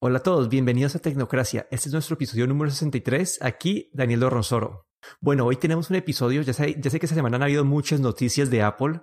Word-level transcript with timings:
Hola 0.00 0.18
a 0.18 0.22
todos, 0.22 0.48
bienvenidos 0.48 0.94
a 0.94 1.00
Tecnocracia. 1.00 1.66
Este 1.70 1.88
es 1.88 1.92
nuestro 1.92 2.14
episodio 2.14 2.46
número 2.46 2.70
63. 2.70 3.42
Aquí 3.42 3.90
Daniel 3.92 4.20
Dorronsoro. 4.20 4.86
Bueno, 5.20 5.44
hoy 5.44 5.56
tenemos 5.56 5.90
un 5.90 5.96
episodio. 5.96 6.42
Ya 6.42 6.52
sé, 6.52 6.76
ya 6.78 6.90
sé 6.90 7.00
que 7.00 7.06
esta 7.06 7.16
semana 7.16 7.36
han 7.36 7.42
habido 7.42 7.64
muchas 7.64 8.00
noticias 8.00 8.50
de 8.50 8.62
Apple, 8.62 9.00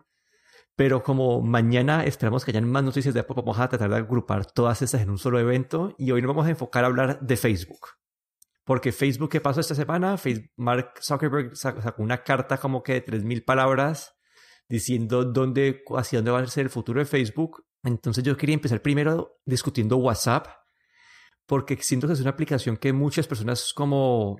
pero 0.75 1.03
como 1.03 1.41
mañana 1.41 2.05
esperamos 2.05 2.45
que 2.45 2.51
hayan 2.51 2.69
más 2.69 2.83
noticias 2.83 3.13
de 3.13 3.19
Apple, 3.19 3.35
vamos 3.37 3.59
a 3.59 3.67
tratar 3.67 3.89
de 3.89 3.97
agrupar 3.97 4.45
todas 4.45 4.81
estas 4.81 5.01
en 5.01 5.09
un 5.09 5.17
solo 5.17 5.39
evento 5.39 5.93
y 5.97 6.11
hoy 6.11 6.21
nos 6.21 6.29
vamos 6.29 6.47
a 6.47 6.51
enfocar 6.51 6.83
a 6.83 6.87
hablar 6.87 7.19
de 7.19 7.37
Facebook. 7.37 7.87
Porque 8.63 8.93
Facebook, 8.93 9.29
¿qué 9.29 9.41
pasó 9.41 9.59
esta 9.59 9.75
semana? 9.75 10.15
Mark 10.55 10.93
Zuckerberg 11.01 11.55
sacó 11.55 12.01
una 12.01 12.23
carta 12.23 12.57
como 12.57 12.81
que 12.81 12.93
de 12.93 13.05
3.000 13.05 13.43
palabras 13.43 14.15
diciendo 14.69 15.25
dónde, 15.25 15.83
hacia 15.97 16.19
dónde 16.19 16.31
va 16.31 16.39
a 16.39 16.47
ser 16.47 16.63
el 16.63 16.69
futuro 16.69 16.99
de 16.99 17.05
Facebook. 17.05 17.65
Entonces 17.83 18.23
yo 18.23 18.37
quería 18.37 18.55
empezar 18.55 18.81
primero 18.81 19.41
discutiendo 19.45 19.97
WhatsApp 19.97 20.47
porque 21.45 21.77
siento 21.77 22.07
que 22.07 22.13
es 22.13 22.21
una 22.21 22.29
aplicación 22.29 22.77
que 22.77 22.93
muchas 22.93 23.27
personas 23.27 23.73
como 23.73 24.37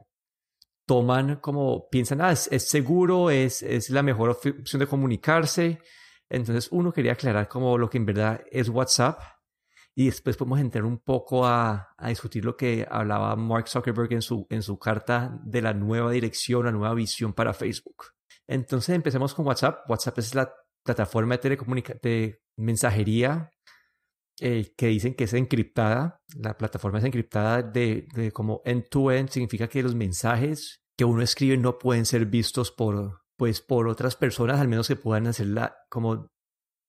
toman, 0.86 1.38
como 1.38 1.90
piensan, 1.90 2.22
ah, 2.22 2.32
es, 2.32 2.70
seguro, 2.70 3.30
es, 3.30 3.62
es 3.62 3.90
la 3.90 4.04
mejor 4.04 4.30
opción 4.30 4.80
de 4.80 4.88
comunicarse. 4.88 5.80
Entonces 6.30 6.70
uno 6.72 6.92
quería 6.92 7.14
aclarar 7.14 7.48
como 7.48 7.78
lo 7.78 7.90
que 7.90 7.98
en 7.98 8.06
verdad 8.06 8.42
es 8.52 8.70
WhatsApp 8.70 9.22
y 9.96 10.06
después 10.06 10.38
podemos 10.38 10.60
entrar 10.60 10.86
un 10.86 11.00
poco 11.00 11.46
a, 11.46 11.94
a, 11.98 12.10
discutir 12.10 12.44
lo 12.44 12.58
que 12.58 12.88
hablaba 12.90 13.36
Mark 13.36 13.68
Zuckerberg 13.68 14.14
en 14.14 14.22
su, 14.22 14.48
en 14.50 14.64
su 14.64 14.80
carta 14.80 15.40
de 15.44 15.62
la 15.62 15.74
nueva 15.74 16.12
dirección, 16.12 16.66
la 16.66 16.72
nueva 16.72 16.96
visión 16.96 17.34
para 17.34 17.54
Facebook. 17.54 18.06
Entonces 18.48 18.96
empecemos 18.96 19.34
con 19.34 19.46
WhatsApp. 19.46 19.90
WhatsApp 19.90 20.18
es 20.20 20.34
la 20.34 20.52
plataforma 20.84 21.38
de, 21.38 21.58
de 22.02 22.40
mensajería 22.58 23.52
eh, 24.40 24.74
que 24.76 24.88
dicen 24.88 25.16
que 25.16 25.26
es 25.26 25.34
encriptada. 25.34 26.22
La 26.36 26.58
plataforma 26.58 27.00
es 27.00 27.06
encriptada 27.06 27.62
de, 27.62 28.08
de 28.14 28.32
como 28.32 28.62
end-to-end, 28.66 29.30
significa 29.30 29.68
que 29.68 29.84
los 29.84 29.96
mensajes 29.96 30.82
que 30.98 31.06
uno 31.06 31.22
escribe 31.22 31.58
no 31.58 31.78
pueden 31.78 32.06
ser 32.06 32.26
vistos 32.26 32.72
por, 32.72 33.22
pues, 33.38 33.62
por 33.62 33.88
otras 33.88 34.16
personas, 34.16 34.60
al 34.60 34.68
menos 34.68 34.88
que 34.88 34.96
puedan 34.96 35.28
hacerla 35.28 35.76
como 35.90 36.28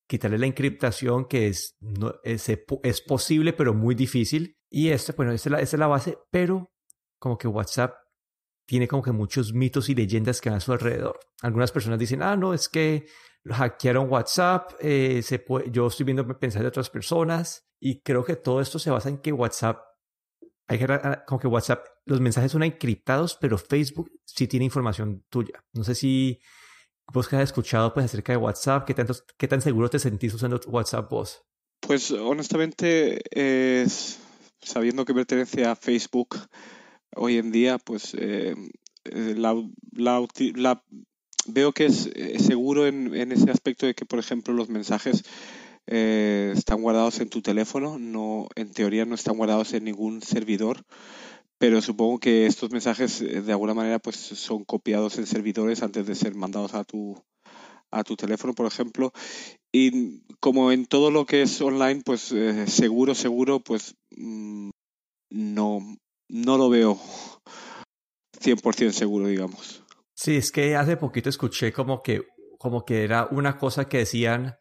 quitarle 0.08 0.38
la 0.38 0.46
encriptación, 0.46 1.26
que 1.26 1.48
es, 1.48 1.76
no, 1.80 2.14
es, 2.22 2.48
es 2.48 3.00
posible, 3.00 3.52
pero 3.52 3.74
muy 3.74 3.94
difícil. 3.94 4.56
Y 4.70 4.90
esta, 4.90 5.14
bueno, 5.14 5.32
esta 5.32 5.48
es, 5.48 5.52
la, 5.52 5.60
esta 5.60 5.76
es 5.76 5.80
la 5.80 5.86
base, 5.86 6.18
pero 6.30 6.70
como 7.18 7.38
que 7.38 7.48
WhatsApp 7.48 7.94
tiene 8.66 8.88
como 8.88 9.02
que 9.02 9.12
muchos 9.12 9.52
mitos 9.52 9.88
y 9.88 9.94
leyendas 9.94 10.40
que 10.40 10.50
van 10.50 10.58
a 10.58 10.60
su 10.60 10.72
alrededor. 10.72 11.18
Algunas 11.42 11.72
personas 11.72 11.98
dicen, 11.98 12.22
ah, 12.22 12.36
no, 12.36 12.54
es 12.54 12.68
que 12.68 13.06
hackearon 13.48 14.10
WhatsApp, 14.10 14.72
eh, 14.80 15.22
yo 15.70 15.86
estoy 15.86 16.04
viendo 16.04 16.24
mensajes 16.24 16.62
de 16.62 16.68
otras 16.68 16.90
personas 16.90 17.66
y 17.80 18.00
creo 18.00 18.24
que 18.24 18.36
todo 18.36 18.60
esto 18.60 18.78
se 18.78 18.90
basa 18.90 19.08
en 19.08 19.18
que 19.18 19.32
WhatsApp, 19.32 19.80
hay 20.66 20.78
que, 20.78 20.86
como 21.26 21.38
que 21.38 21.48
WhatsApp, 21.48 21.84
los 22.06 22.20
mensajes 22.20 22.52
son 22.52 22.62
encriptados, 22.62 23.36
pero 23.40 23.58
Facebook 23.58 24.10
sí 24.24 24.46
tiene 24.48 24.64
información 24.64 25.24
tuya. 25.28 25.62
No 25.72 25.84
sé 25.84 25.94
si 25.94 26.40
vos 27.12 27.28
que 27.28 27.36
has 27.36 27.42
escuchado 27.42 27.92
pues 27.92 28.06
acerca 28.06 28.32
de 28.32 28.38
WhatsApp, 28.38 28.86
¿qué, 28.86 28.94
tanto, 28.94 29.14
qué 29.36 29.48
tan 29.48 29.60
seguro 29.60 29.90
te 29.90 29.98
sentís 29.98 30.32
usando 30.32 30.58
WhatsApp 30.66 31.10
vos? 31.10 31.44
Pues 31.80 32.10
honestamente, 32.12 33.20
es, 33.30 34.18
sabiendo 34.62 35.04
que 35.04 35.12
pertenece 35.12 35.66
a 35.66 35.76
Facebook 35.76 36.36
hoy 37.14 37.36
en 37.36 37.52
día, 37.52 37.78
pues 37.78 38.14
eh, 38.14 38.54
la, 39.04 39.54
la, 39.92 40.82
veo 41.46 41.72
que 41.72 41.86
es, 41.86 42.10
seguro 42.38 42.86
en, 42.86 43.14
en, 43.14 43.32
ese 43.32 43.50
aspecto 43.50 43.86
de 43.86 43.94
que, 43.94 44.04
por 44.04 44.18
ejemplo, 44.18 44.54
los 44.54 44.68
mensajes 44.68 45.24
eh, 45.86 46.52
están 46.56 46.80
guardados 46.80 47.20
en 47.20 47.28
tu 47.28 47.42
teléfono, 47.42 47.98
no, 47.98 48.48
en 48.54 48.72
teoría 48.72 49.04
no 49.04 49.14
están 49.14 49.36
guardados 49.36 49.74
en 49.74 49.84
ningún 49.84 50.22
servidor, 50.22 50.82
pero 51.58 51.82
supongo 51.82 52.18
que 52.18 52.46
estos 52.46 52.70
mensajes 52.70 53.20
eh, 53.20 53.42
de 53.42 53.52
alguna 53.52 53.74
manera 53.74 53.98
pues 53.98 54.16
son 54.16 54.64
copiados 54.64 55.18
en 55.18 55.26
servidores 55.26 55.82
antes 55.82 56.06
de 56.06 56.14
ser 56.14 56.34
mandados 56.34 56.74
a 56.74 56.84
tu 56.84 57.22
a 57.90 58.02
tu 58.02 58.16
teléfono, 58.16 58.54
por 58.54 58.66
ejemplo. 58.66 59.12
Y 59.72 60.22
como 60.40 60.72
en 60.72 60.86
todo 60.86 61.10
lo 61.10 61.26
que 61.26 61.42
es 61.42 61.60
online, 61.60 62.02
pues 62.04 62.32
eh, 62.32 62.66
seguro, 62.66 63.14
seguro, 63.14 63.60
pues 63.60 63.94
mm, 64.16 64.70
no, 65.30 65.96
no 66.28 66.58
lo 66.58 66.68
veo 66.70 66.98
100% 68.40 68.92
seguro, 68.92 69.28
digamos. 69.28 69.83
Sí, 70.24 70.38
es 70.38 70.52
que 70.52 70.74
hace 70.74 70.96
poquito 70.96 71.28
escuché 71.28 71.70
como 71.70 72.02
que, 72.02 72.26
como 72.58 72.82
que 72.86 73.04
era 73.04 73.28
una 73.30 73.58
cosa 73.58 73.86
que 73.86 73.98
decían, 73.98 74.56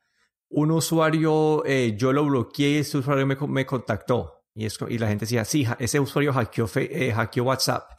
un 0.50 0.72
usuario, 0.72 1.64
eh, 1.66 1.96
yo 1.96 2.12
lo 2.12 2.26
bloqueé 2.26 2.70
y 2.72 2.78
ese 2.80 2.98
usuario 2.98 3.26
me, 3.26 3.38
me 3.48 3.66
contactó. 3.66 4.44
Y, 4.54 4.66
es, 4.66 4.78
y 4.90 4.98
la 4.98 5.08
gente 5.08 5.24
decía, 5.24 5.46
sí, 5.46 5.66
ese 5.80 6.02
usuario 6.02 6.34
hackeó, 6.34 6.70
eh, 6.76 7.14
hackeó 7.14 7.46
WhatsApp. 7.46 7.90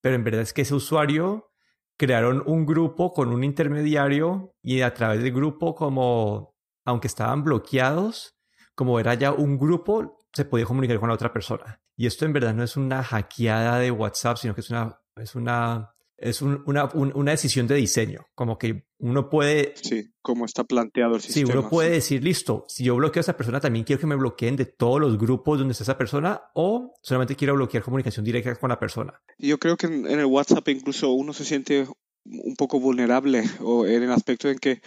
Pero 0.00 0.16
en 0.16 0.24
verdad 0.24 0.40
es 0.40 0.52
que 0.52 0.62
ese 0.62 0.74
usuario 0.74 1.52
crearon 1.96 2.42
un 2.46 2.66
grupo 2.66 3.12
con 3.12 3.28
un 3.28 3.44
intermediario 3.44 4.56
y 4.60 4.80
a 4.80 4.92
través 4.92 5.22
del 5.22 5.32
grupo, 5.32 5.76
como, 5.76 6.56
aunque 6.84 7.06
estaban 7.06 7.44
bloqueados, 7.44 8.40
como 8.74 8.98
era 8.98 9.14
ya 9.14 9.30
un 9.30 9.56
grupo, 9.56 10.18
se 10.32 10.46
podía 10.46 10.66
comunicar 10.66 10.98
con 10.98 11.10
la 11.10 11.14
otra 11.14 11.32
persona. 11.32 11.80
Y 11.96 12.08
esto 12.08 12.24
en 12.24 12.32
verdad 12.32 12.54
no 12.54 12.64
es 12.64 12.76
una 12.76 13.04
hackeada 13.04 13.78
de 13.78 13.92
WhatsApp, 13.92 14.38
sino 14.38 14.52
que 14.52 14.62
es 14.62 14.70
una, 14.70 15.00
es 15.14 15.36
una 15.36 15.94
es 16.18 16.42
una, 16.42 16.60
una, 16.94 17.30
decisión 17.30 17.68
de 17.68 17.76
diseño, 17.76 18.26
como 18.34 18.58
que 18.58 18.84
uno 18.98 19.30
puede... 19.30 19.74
Sí, 19.80 20.10
como 20.20 20.44
está 20.44 20.64
planteado 20.64 21.14
el 21.14 21.20
sistema. 21.22 21.46
Sí, 21.46 21.58
uno 21.58 21.70
puede 21.70 21.90
decir, 21.90 22.24
listo, 22.24 22.64
si 22.66 22.84
yo 22.84 22.96
bloqueo 22.96 23.20
a 23.20 23.22
esa 23.22 23.36
persona, 23.36 23.60
también 23.60 23.84
quiero 23.84 24.00
que 24.00 24.08
me 24.08 24.16
bloqueen 24.16 24.56
de 24.56 24.66
todos 24.66 25.00
los 25.00 25.16
grupos 25.16 25.58
donde 25.58 25.72
está 25.72 25.84
esa 25.84 25.96
persona 25.96 26.42
o 26.54 26.92
solamente 27.02 27.36
quiero 27.36 27.54
bloquear 27.54 27.84
comunicación 27.84 28.24
directa 28.24 28.56
con 28.56 28.70
la 28.70 28.80
persona. 28.80 29.14
Yo 29.38 29.58
creo 29.58 29.76
que 29.76 29.86
en, 29.86 30.06
el 30.06 30.26
WhatsApp 30.26 30.68
incluso 30.68 31.12
uno 31.12 31.32
se 31.32 31.44
siente 31.44 31.86
un 32.24 32.56
poco 32.56 32.80
vulnerable 32.80 33.44
o 33.60 33.86
en 33.86 34.02
el 34.02 34.10
aspecto 34.10 34.48
en 34.48 34.58
que 34.58 34.82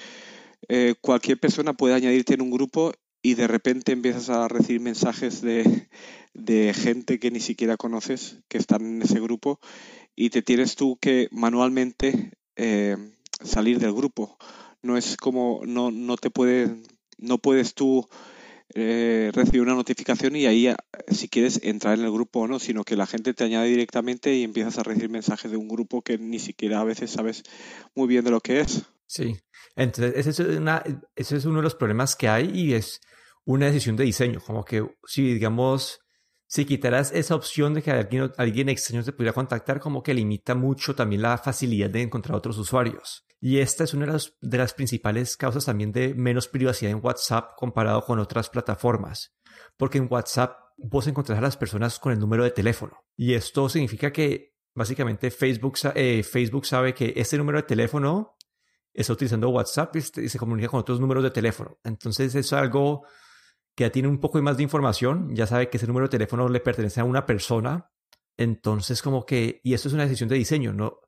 eh, 0.68 0.96
cualquier 1.00 1.40
persona 1.40 1.74
puede 1.74 1.96
añadirte 1.96 2.34
en 2.34 2.41
un 2.41 2.52
grupo 2.52 2.91
y 3.22 3.36
de 3.36 3.47
repente 3.47 3.94
empiezas 3.94 4.30
a 4.30 4.47
recibir 4.47 4.81
mensajes 4.81 5.41
de, 5.41 5.88
de 6.34 6.74
gente 6.74 7.20
que 7.20 7.31
ni 7.31 7.40
siquiera 7.40 7.78
conoces 7.78 8.40
que 8.47 8.58
están 8.58 8.81
en 8.86 9.02
ese 9.02 9.20
grupo 9.20 9.59
y 10.16 10.29
te 10.29 10.41
tienes 10.41 10.75
tú 10.75 10.97
que 10.99 11.27
manualmente 11.31 12.31
eh, 12.55 12.97
salir 13.44 13.79
del 13.79 13.94
grupo. 13.94 14.38
No 14.81 14.97
es 14.97 15.17
como, 15.17 15.61
no, 15.66 15.91
no 15.91 16.17
te 16.17 16.29
puedes, 16.29 16.72
no 17.17 17.38
puedes 17.38 17.73
tú 17.73 18.07
eh, 18.73 19.31
recibir 19.33 19.61
una 19.61 19.75
notificación 19.75 20.35
y 20.35 20.45
ahí 20.45 20.73
si 21.09 21.27
quieres 21.27 21.59
entrar 21.63 21.99
en 21.99 22.05
el 22.05 22.11
grupo 22.11 22.41
o 22.41 22.47
no, 22.47 22.57
sino 22.57 22.83
que 22.83 22.95
la 22.95 23.05
gente 23.05 23.33
te 23.33 23.44
añade 23.44 23.67
directamente 23.67 24.33
y 24.33 24.44
empiezas 24.44 24.77
a 24.77 24.83
recibir 24.83 25.09
mensajes 25.09 25.51
de 25.51 25.57
un 25.57 25.67
grupo 25.67 26.01
que 26.01 26.17
ni 26.17 26.39
siquiera 26.39 26.79
a 26.79 26.85
veces 26.85 27.11
sabes 27.11 27.43
muy 27.95 28.07
bien 28.07 28.23
de 28.23 28.31
lo 28.31 28.39
que 28.39 28.61
es. 28.61 28.83
Sí, 29.05 29.35
entonces 29.75 30.13
ese 30.16 30.29
es, 30.29 30.57
una, 30.57 30.83
ese 31.16 31.35
es 31.35 31.45
uno 31.45 31.57
de 31.57 31.63
los 31.63 31.75
problemas 31.75 32.16
que 32.16 32.29
hay 32.29 32.49
y 32.53 32.73
es 32.73 33.01
una 33.43 33.66
decisión 33.66 33.97
de 33.97 34.05
diseño, 34.05 34.39
como 34.39 34.63
que 34.63 34.85
si 35.05 35.33
digamos 35.33 35.99
si 36.51 36.66
quitaras 36.66 37.13
esa 37.13 37.34
opción 37.34 37.73
de 37.73 37.81
que 37.81 37.91
alguien, 37.91 38.29
alguien 38.35 38.67
extraño 38.67 39.06
te 39.06 39.13
pudiera 39.13 39.31
contactar, 39.31 39.79
como 39.79 40.03
que 40.03 40.13
limita 40.13 40.53
mucho 40.53 40.94
también 40.94 41.22
la 41.22 41.38
facilidad 41.38 41.89
de 41.89 42.01
encontrar 42.01 42.35
otros 42.35 42.57
usuarios. 42.57 43.25
Y 43.39 43.59
esta 43.59 43.85
es 43.85 43.94
una 43.94 44.06
de 44.41 44.57
las, 44.57 44.73
principales 44.73 45.38
causas 45.38 45.63
también 45.63 45.94
de 45.94 46.13
menos 46.13 46.50
privacidad 46.50 46.91
en 46.91 47.00
WhatsApp 47.01 47.51
comparado 47.56 48.03
con 48.03 48.19
otras 48.19 48.50
plataformas. 48.50 49.34
Porque 49.78 49.97
en 49.97 50.09
WhatsApp 50.11 50.57
vos 50.75 51.07
encontrás 51.07 51.40
a 51.40 51.41
las 51.41 51.56
personas 51.56 51.97
con 52.00 52.11
el 52.11 52.19
número 52.19 52.44
de 52.44 52.51
teléfono. 52.51 52.97
Y 53.16 53.34
esto 53.34 53.69
significa 53.69 54.11
que 54.11 54.57
básicamente 54.75 55.31
Facebook, 55.31 55.78
eh, 55.95 56.22
Facebook 56.22 56.66
sabe 56.66 56.94
que 56.94 57.13
este 57.16 57.38
número 57.38 57.59
de 57.59 57.63
teléfono 57.63 58.35
está 58.94 59.13
utilizando 59.13 59.47
WhatsApp 59.51 59.95
y 59.95 60.01
se 60.01 60.38
comunica 60.38 60.67
con 60.67 60.81
otros 60.81 61.00
números 61.00 61.23
de 61.23 61.31
teléfono. 61.31 61.79
Entonces 61.85 62.35
es 62.35 62.51
algo 62.51 63.06
que 63.76 63.86
ya 63.86 63.92
tiene 63.92 64.08
un 64.08 64.20
poco 64.20 64.42
más 64.42 64.58
de 64.58 64.64
información, 64.64 65.36
ya 65.36 65.47
sabe 65.47 65.70
que 65.70 65.78
ese 65.78 65.88
número 65.88 66.08
de 66.08 66.12
teléfono 66.12 66.47
le 66.50 66.59
pertenece 66.59 67.00
a 67.02 67.03
una 67.06 67.26
persona. 67.26 67.91
Entonces, 68.38 69.02
como 69.02 69.26
que, 69.26 69.62
y 69.64 69.73
esto 69.73 69.88
es 69.88 69.94
una 69.94 70.03
decisión 70.03 70.29
de 70.29 70.35
diseño, 70.35 70.73
¿no? 70.73 71.00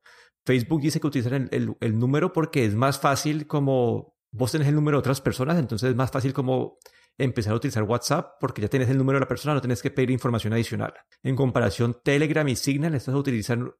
Facebook 0.45 0.81
dice 0.81 0.99
que 0.99 1.07
utilizan 1.07 1.49
el, 1.51 1.75
el, 1.79 1.99
número 1.99 2.33
porque 2.33 2.65
es 2.65 2.75
más 2.75 2.99
fácil 2.99 3.47
como 3.47 4.17
vos 4.31 4.51
tenés 4.51 4.67
el 4.67 4.75
número 4.75 4.97
de 4.97 4.99
otras 4.99 5.21
personas, 5.21 5.57
entonces 5.57 5.91
es 5.91 5.95
más 5.95 6.11
fácil 6.11 6.33
como 6.33 6.79
empezar 7.17 7.53
a 7.53 7.55
utilizar 7.55 7.83
WhatsApp 7.83 8.33
porque 8.39 8.61
ya 8.61 8.67
tenés 8.67 8.89
el 8.89 8.97
número 8.97 9.17
de 9.17 9.21
la 9.21 9.27
persona, 9.27 9.53
no 9.53 9.61
tenés 9.61 9.81
que 9.81 9.91
pedir 9.91 10.11
información 10.11 10.53
adicional. 10.53 10.93
En 11.21 11.35
comparación, 11.35 11.97
Telegram 12.03 12.47
y 12.47 12.55
Signal, 12.55 12.95
estas 12.95 13.15
utilizan 13.15 13.71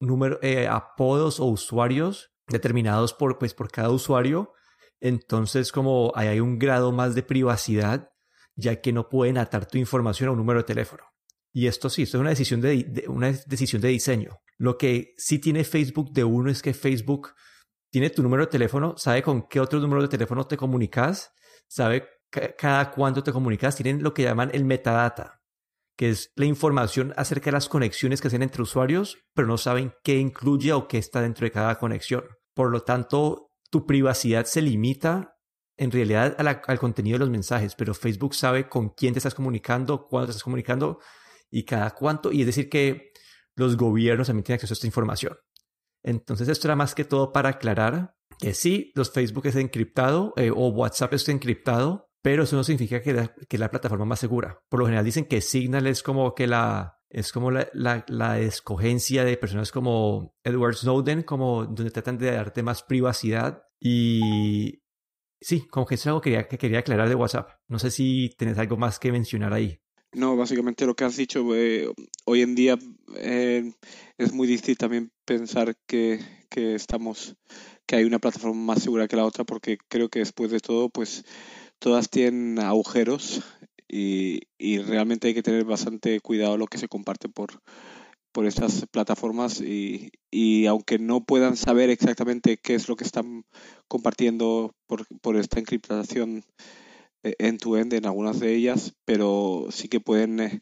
número, 0.00 0.38
eh, 0.42 0.68
apodos 0.68 1.40
o 1.40 1.46
usuarios 1.46 2.32
determinados 2.48 3.12
por, 3.12 3.38
pues, 3.38 3.54
por 3.54 3.70
cada 3.70 3.90
usuario. 3.90 4.52
Entonces, 5.00 5.72
como 5.72 6.12
hay 6.14 6.40
un 6.40 6.58
grado 6.58 6.92
más 6.92 7.14
de 7.14 7.22
privacidad 7.22 8.10
ya 8.56 8.80
que 8.80 8.92
no 8.92 9.08
pueden 9.08 9.38
atar 9.38 9.66
tu 9.66 9.78
información 9.78 10.28
a 10.28 10.32
un 10.32 10.38
número 10.38 10.60
de 10.60 10.64
teléfono. 10.64 11.04
Y 11.52 11.68
esto 11.68 11.88
sí, 11.88 12.02
esto 12.02 12.18
es 12.18 12.20
una 12.20 12.30
decisión 12.30 12.60
de, 12.60 13.04
una 13.08 13.32
decisión 13.32 13.80
de 13.80 13.88
diseño. 13.88 14.38
Lo 14.58 14.76
que 14.76 15.14
sí 15.16 15.38
tiene 15.38 15.64
Facebook 15.64 16.12
de 16.12 16.24
uno 16.24 16.50
es 16.50 16.62
que 16.62 16.74
Facebook 16.74 17.30
tiene 17.90 18.10
tu 18.10 18.22
número 18.22 18.44
de 18.44 18.50
teléfono, 18.50 18.96
sabe 18.96 19.22
con 19.22 19.48
qué 19.48 19.60
otro 19.60 19.78
número 19.80 20.02
de 20.02 20.08
teléfono 20.08 20.46
te 20.46 20.56
comunicas, 20.56 21.32
sabe 21.68 22.08
cada 22.58 22.90
cuánto 22.90 23.22
te 23.22 23.32
comunicas, 23.32 23.76
tienen 23.76 24.02
lo 24.02 24.12
que 24.12 24.24
llaman 24.24 24.50
el 24.52 24.64
metadata, 24.64 25.40
que 25.96 26.10
es 26.10 26.30
la 26.34 26.44
información 26.44 27.14
acerca 27.16 27.46
de 27.46 27.52
las 27.52 27.68
conexiones 27.68 28.20
que 28.20 28.28
hacen 28.28 28.42
entre 28.42 28.62
usuarios, 28.62 29.18
pero 29.34 29.48
no 29.48 29.56
saben 29.56 29.94
qué 30.02 30.18
incluye 30.18 30.72
o 30.72 30.88
qué 30.88 30.98
está 30.98 31.22
dentro 31.22 31.46
de 31.46 31.52
cada 31.52 31.78
conexión. 31.78 32.24
Por 32.54 32.70
lo 32.70 32.82
tanto, 32.82 33.50
tu 33.70 33.86
privacidad 33.86 34.44
se 34.44 34.62
limita 34.62 35.35
en 35.76 35.90
realidad 35.90 36.36
al 36.38 36.78
contenido 36.78 37.16
de 37.16 37.20
los 37.20 37.30
mensajes, 37.30 37.74
pero 37.74 37.94
Facebook 37.94 38.34
sabe 38.34 38.68
con 38.68 38.90
quién 38.90 39.12
te 39.12 39.18
estás 39.18 39.34
comunicando, 39.34 40.06
cuándo 40.06 40.26
te 40.26 40.30
estás 40.30 40.44
comunicando 40.44 41.00
y 41.50 41.64
cada 41.64 41.90
cuánto. 41.90 42.32
Y 42.32 42.40
es 42.40 42.46
decir 42.46 42.68
que 42.68 43.12
los 43.54 43.76
gobiernos 43.76 44.26
también 44.26 44.44
tienen 44.44 44.56
acceso 44.56 44.72
a 44.72 44.76
esta 44.76 44.86
información. 44.86 45.36
Entonces 46.02 46.48
esto 46.48 46.68
era 46.68 46.76
más 46.76 46.94
que 46.94 47.04
todo 47.04 47.32
para 47.32 47.50
aclarar 47.50 48.14
que 48.38 48.54
sí, 48.54 48.92
los 48.94 49.10
Facebook 49.10 49.46
es 49.46 49.56
encriptado 49.56 50.34
eh, 50.36 50.50
o 50.50 50.68
WhatsApp 50.68 51.14
está 51.14 51.32
encriptado, 51.32 52.10
pero 52.22 52.42
eso 52.42 52.56
no 52.56 52.64
significa 52.64 53.00
que 53.00 53.12
la, 53.12 53.34
que 53.48 53.58
la 53.58 53.70
plataforma 53.70 54.04
más 54.04 54.20
segura. 54.20 54.60
Por 54.68 54.80
lo 54.80 54.86
general 54.86 55.04
dicen 55.04 55.26
que 55.26 55.40
Signal 55.40 55.86
es 55.86 56.02
como 56.02 56.34
que 56.34 56.46
la, 56.46 56.98
es 57.08 57.32
como 57.32 57.50
la, 57.50 57.68
la, 57.72 58.38
escogencia 58.40 59.24
de 59.24 59.36
personas 59.36 59.72
como 59.72 60.34
Edward 60.44 60.74
Snowden, 60.74 61.22
como 61.22 61.64
donde 61.64 61.90
tratan 61.90 62.18
de 62.18 62.32
darte 62.32 62.62
más 62.62 62.82
privacidad. 62.82 63.62
Y 63.80 64.82
sí, 65.40 65.66
como 65.68 65.86
que 65.86 65.96
es 65.96 66.06
algo 66.06 66.20
que 66.20 66.30
quería, 66.30 66.48
que 66.48 66.58
quería 66.58 66.78
aclarar 66.80 67.08
de 67.08 67.14
WhatsApp. 67.14 67.50
No 67.68 67.78
sé 67.78 67.90
si 67.90 68.30
tenés 68.36 68.58
algo 68.58 68.76
más 68.76 68.98
que 68.98 69.12
mencionar 69.12 69.52
ahí. 69.52 69.80
No, 70.12 70.36
básicamente 70.36 70.86
lo 70.86 70.94
que 70.94 71.04
has 71.04 71.16
dicho, 71.16 71.54
eh, 71.54 71.92
hoy 72.24 72.40
en 72.42 72.54
día 72.54 72.78
eh, 73.16 73.70
es 74.16 74.32
muy 74.32 74.46
difícil 74.46 74.78
también 74.78 75.12
pensar 75.26 75.76
que, 75.86 76.20
que, 76.48 76.74
estamos, 76.74 77.36
que 77.86 77.96
hay 77.96 78.04
una 78.04 78.18
plataforma 78.18 78.74
más 78.74 78.82
segura 78.82 79.08
que 79.08 79.16
la 79.16 79.26
otra, 79.26 79.44
porque 79.44 79.76
creo 79.88 80.08
que 80.08 80.20
después 80.20 80.50
de 80.50 80.60
todo, 80.60 80.88
pues 80.88 81.24
todas 81.78 82.08
tienen 82.08 82.58
agujeros 82.58 83.42
y, 83.88 84.40
y 84.56 84.78
realmente 84.78 85.28
hay 85.28 85.34
que 85.34 85.42
tener 85.42 85.64
bastante 85.64 86.20
cuidado 86.20 86.56
lo 86.56 86.66
que 86.66 86.78
se 86.78 86.88
comparte 86.88 87.28
por, 87.28 87.60
por 88.36 88.44
estas 88.44 88.84
plataformas 88.90 89.62
y, 89.62 90.10
y, 90.30 90.66
aunque 90.66 90.98
no 90.98 91.24
puedan 91.24 91.56
saber 91.56 91.88
exactamente 91.88 92.58
qué 92.58 92.74
es 92.74 92.86
lo 92.86 92.94
que 92.94 93.04
están 93.04 93.46
compartiendo 93.88 94.74
por, 94.86 95.06
por 95.22 95.36
esta 95.36 95.58
encriptación 95.58 96.44
end-to-end 97.22 97.94
en 97.94 98.04
algunas 98.04 98.38
de 98.38 98.54
ellas, 98.54 98.92
pero 99.06 99.68
sí 99.70 99.88
que 99.88 100.00
pueden 100.00 100.38
eh, 100.40 100.60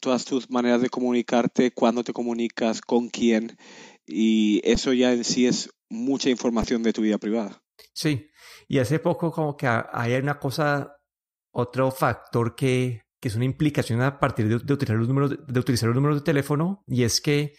todas 0.00 0.24
tus 0.24 0.50
maneras 0.50 0.82
de 0.82 0.90
comunicarte, 0.90 1.70
cuándo 1.70 2.02
te 2.02 2.12
comunicas, 2.12 2.80
con 2.80 3.08
quién, 3.08 3.56
y 4.04 4.60
eso 4.64 4.92
ya 4.92 5.12
en 5.12 5.22
sí 5.22 5.46
es 5.46 5.70
mucha 5.88 6.28
información 6.28 6.82
de 6.82 6.92
tu 6.92 7.02
vida 7.02 7.18
privada. 7.18 7.62
Sí, 7.94 8.26
y 8.66 8.80
hace 8.80 8.98
poco 8.98 9.30
como 9.30 9.56
que 9.56 9.68
hay 9.68 10.14
una 10.14 10.40
cosa, 10.40 10.96
otro 11.52 11.92
factor 11.92 12.56
que, 12.56 13.02
que 13.20 13.28
es 13.28 13.36
una 13.36 13.44
implicación 13.44 14.00
a 14.00 14.18
partir 14.18 14.48
de, 14.48 14.54
utilizar 14.56 14.96
los 14.96 15.08
números 15.08 15.30
de, 15.46 15.60
utilizar 15.60 15.88
los 15.88 15.96
números 15.96 16.18
de 16.18 16.24
teléfono, 16.24 16.82
y 16.86 17.04
es 17.04 17.20
que, 17.20 17.54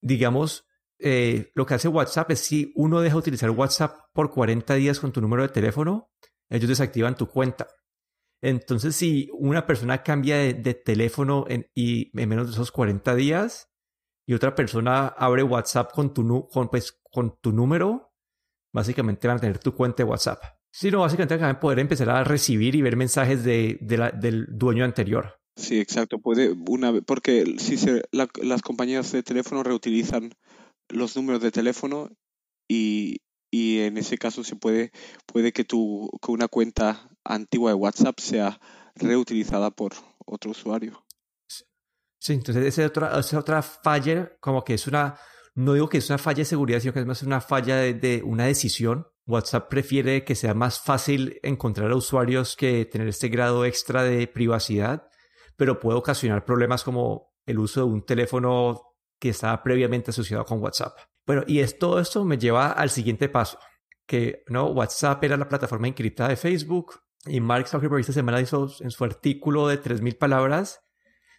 digamos, 0.00 0.66
eh, 0.98 1.50
lo 1.54 1.64
que 1.64 1.74
hace 1.74 1.88
WhatsApp 1.88 2.30
es 2.32 2.40
si 2.40 2.72
uno 2.74 3.00
deja 3.00 3.14
de 3.14 3.20
utilizar 3.20 3.50
WhatsApp 3.50 3.96
por 4.12 4.30
40 4.30 4.74
días 4.74 5.00
con 5.00 5.12
tu 5.12 5.20
número 5.20 5.42
de 5.42 5.48
teléfono, 5.48 6.10
ellos 6.50 6.68
desactivan 6.68 7.16
tu 7.16 7.26
cuenta. 7.28 7.68
Entonces, 8.40 8.94
si 8.94 9.30
una 9.32 9.66
persona 9.66 10.02
cambia 10.02 10.36
de, 10.36 10.74
teléfono 10.74 11.44
en, 11.48 11.68
y 11.74 12.16
en 12.18 12.28
menos 12.28 12.46
de 12.46 12.52
esos 12.52 12.70
40 12.70 13.14
días 13.14 13.70
y 14.26 14.34
otra 14.34 14.54
persona 14.54 15.08
abre 15.08 15.42
WhatsApp 15.42 15.92
con 15.92 16.12
tu, 16.12 16.48
con, 16.48 16.68
pues, 16.68 17.00
con 17.10 17.40
tu 17.40 17.52
número, 17.52 18.12
básicamente 18.72 19.26
van 19.26 19.38
a 19.38 19.40
tener 19.40 19.58
tu 19.58 19.74
cuenta 19.74 20.02
de 20.02 20.10
WhatsApp. 20.10 20.42
Si 20.70 20.90
no, 20.90 21.00
básicamente 21.00 21.42
a 21.42 21.60
poder 21.60 21.78
empezar 21.78 22.10
a 22.10 22.24
recibir 22.24 22.74
y 22.74 22.82
ver 22.82 22.96
mensajes 22.96 23.42
de, 23.42 23.78
del 23.80 24.46
dueño 24.50 24.84
anterior. 24.84 25.40
Sí, 25.56 25.80
exacto. 25.80 26.20
Puede 26.20 26.54
una 26.68 27.00
porque 27.00 27.56
si 27.58 27.76
se, 27.76 28.02
las 28.12 28.62
compañías 28.62 29.10
de 29.10 29.22
teléfono 29.22 29.62
reutilizan 29.62 30.30
los 30.88 31.16
números 31.16 31.42
de 31.42 31.50
teléfono 31.50 32.10
y, 32.68 33.16
y 33.50 33.80
en 33.80 33.98
ese 33.98 34.18
caso 34.18 34.44
se 34.44 34.56
puede, 34.56 34.92
puede 35.26 35.52
que, 35.52 35.64
tu, 35.64 36.10
que 36.24 36.30
una 36.30 36.48
cuenta 36.48 37.08
antigua 37.24 37.70
de 37.70 37.74
WhatsApp 37.74 38.20
sea 38.20 38.60
reutilizada 38.94 39.70
por 39.70 39.94
otro 40.24 40.52
usuario. 40.52 41.04
Sí, 42.20 42.34
entonces 42.34 42.64
esa 42.66 42.82
es 42.82 42.88
otra, 42.88 43.18
es 43.18 43.34
otra 43.34 43.62
falla, 43.62 44.36
como 44.40 44.64
que 44.64 44.74
es 44.74 44.86
una, 44.86 45.18
no 45.54 45.74
digo 45.74 45.88
que 45.88 45.98
es 45.98 46.08
una 46.08 46.18
falla 46.18 46.38
de 46.38 46.44
seguridad, 46.44 46.80
sino 46.80 46.92
que 46.92 47.00
es 47.00 47.06
más 47.06 47.22
una 47.22 47.40
falla 47.40 47.76
de, 47.76 47.94
de 47.94 48.22
una 48.22 48.46
decisión. 48.46 49.06
WhatsApp 49.28 49.68
prefiere 49.68 50.24
que 50.24 50.34
sea 50.34 50.54
más 50.54 50.80
fácil 50.80 51.38
encontrar 51.42 51.90
a 51.90 51.96
usuarios 51.96 52.56
que 52.56 52.86
tener 52.86 53.08
este 53.08 53.28
grado 53.28 53.66
extra 53.66 54.02
de 54.02 54.26
privacidad, 54.26 55.06
pero 55.54 55.78
puede 55.78 55.98
ocasionar 55.98 56.46
problemas 56.46 56.82
como 56.82 57.34
el 57.44 57.58
uso 57.58 57.80
de 57.80 57.86
un 57.86 58.06
teléfono 58.06 58.94
que 59.20 59.28
estaba 59.28 59.62
previamente 59.62 60.12
asociado 60.12 60.46
con 60.46 60.62
WhatsApp. 60.62 60.96
Bueno, 61.26 61.44
y 61.46 61.58
es, 61.60 61.78
todo 61.78 62.00
esto 62.00 62.24
me 62.24 62.38
lleva 62.38 62.72
al 62.72 62.88
siguiente 62.88 63.28
paso, 63.28 63.58
que 64.06 64.44
¿no? 64.48 64.68
WhatsApp 64.68 65.22
era 65.22 65.36
la 65.36 65.48
plataforma 65.48 65.88
encriptada 65.88 66.30
de 66.30 66.36
Facebook 66.36 66.94
y 67.26 67.40
Mark 67.40 67.68
Zuckerberg 67.68 68.00
esta 68.00 68.14
semana 68.14 68.40
hizo 68.40 68.70
en 68.80 68.90
su 68.90 69.04
artículo 69.04 69.68
de 69.68 69.82
3.000 69.82 70.16
palabras, 70.16 70.80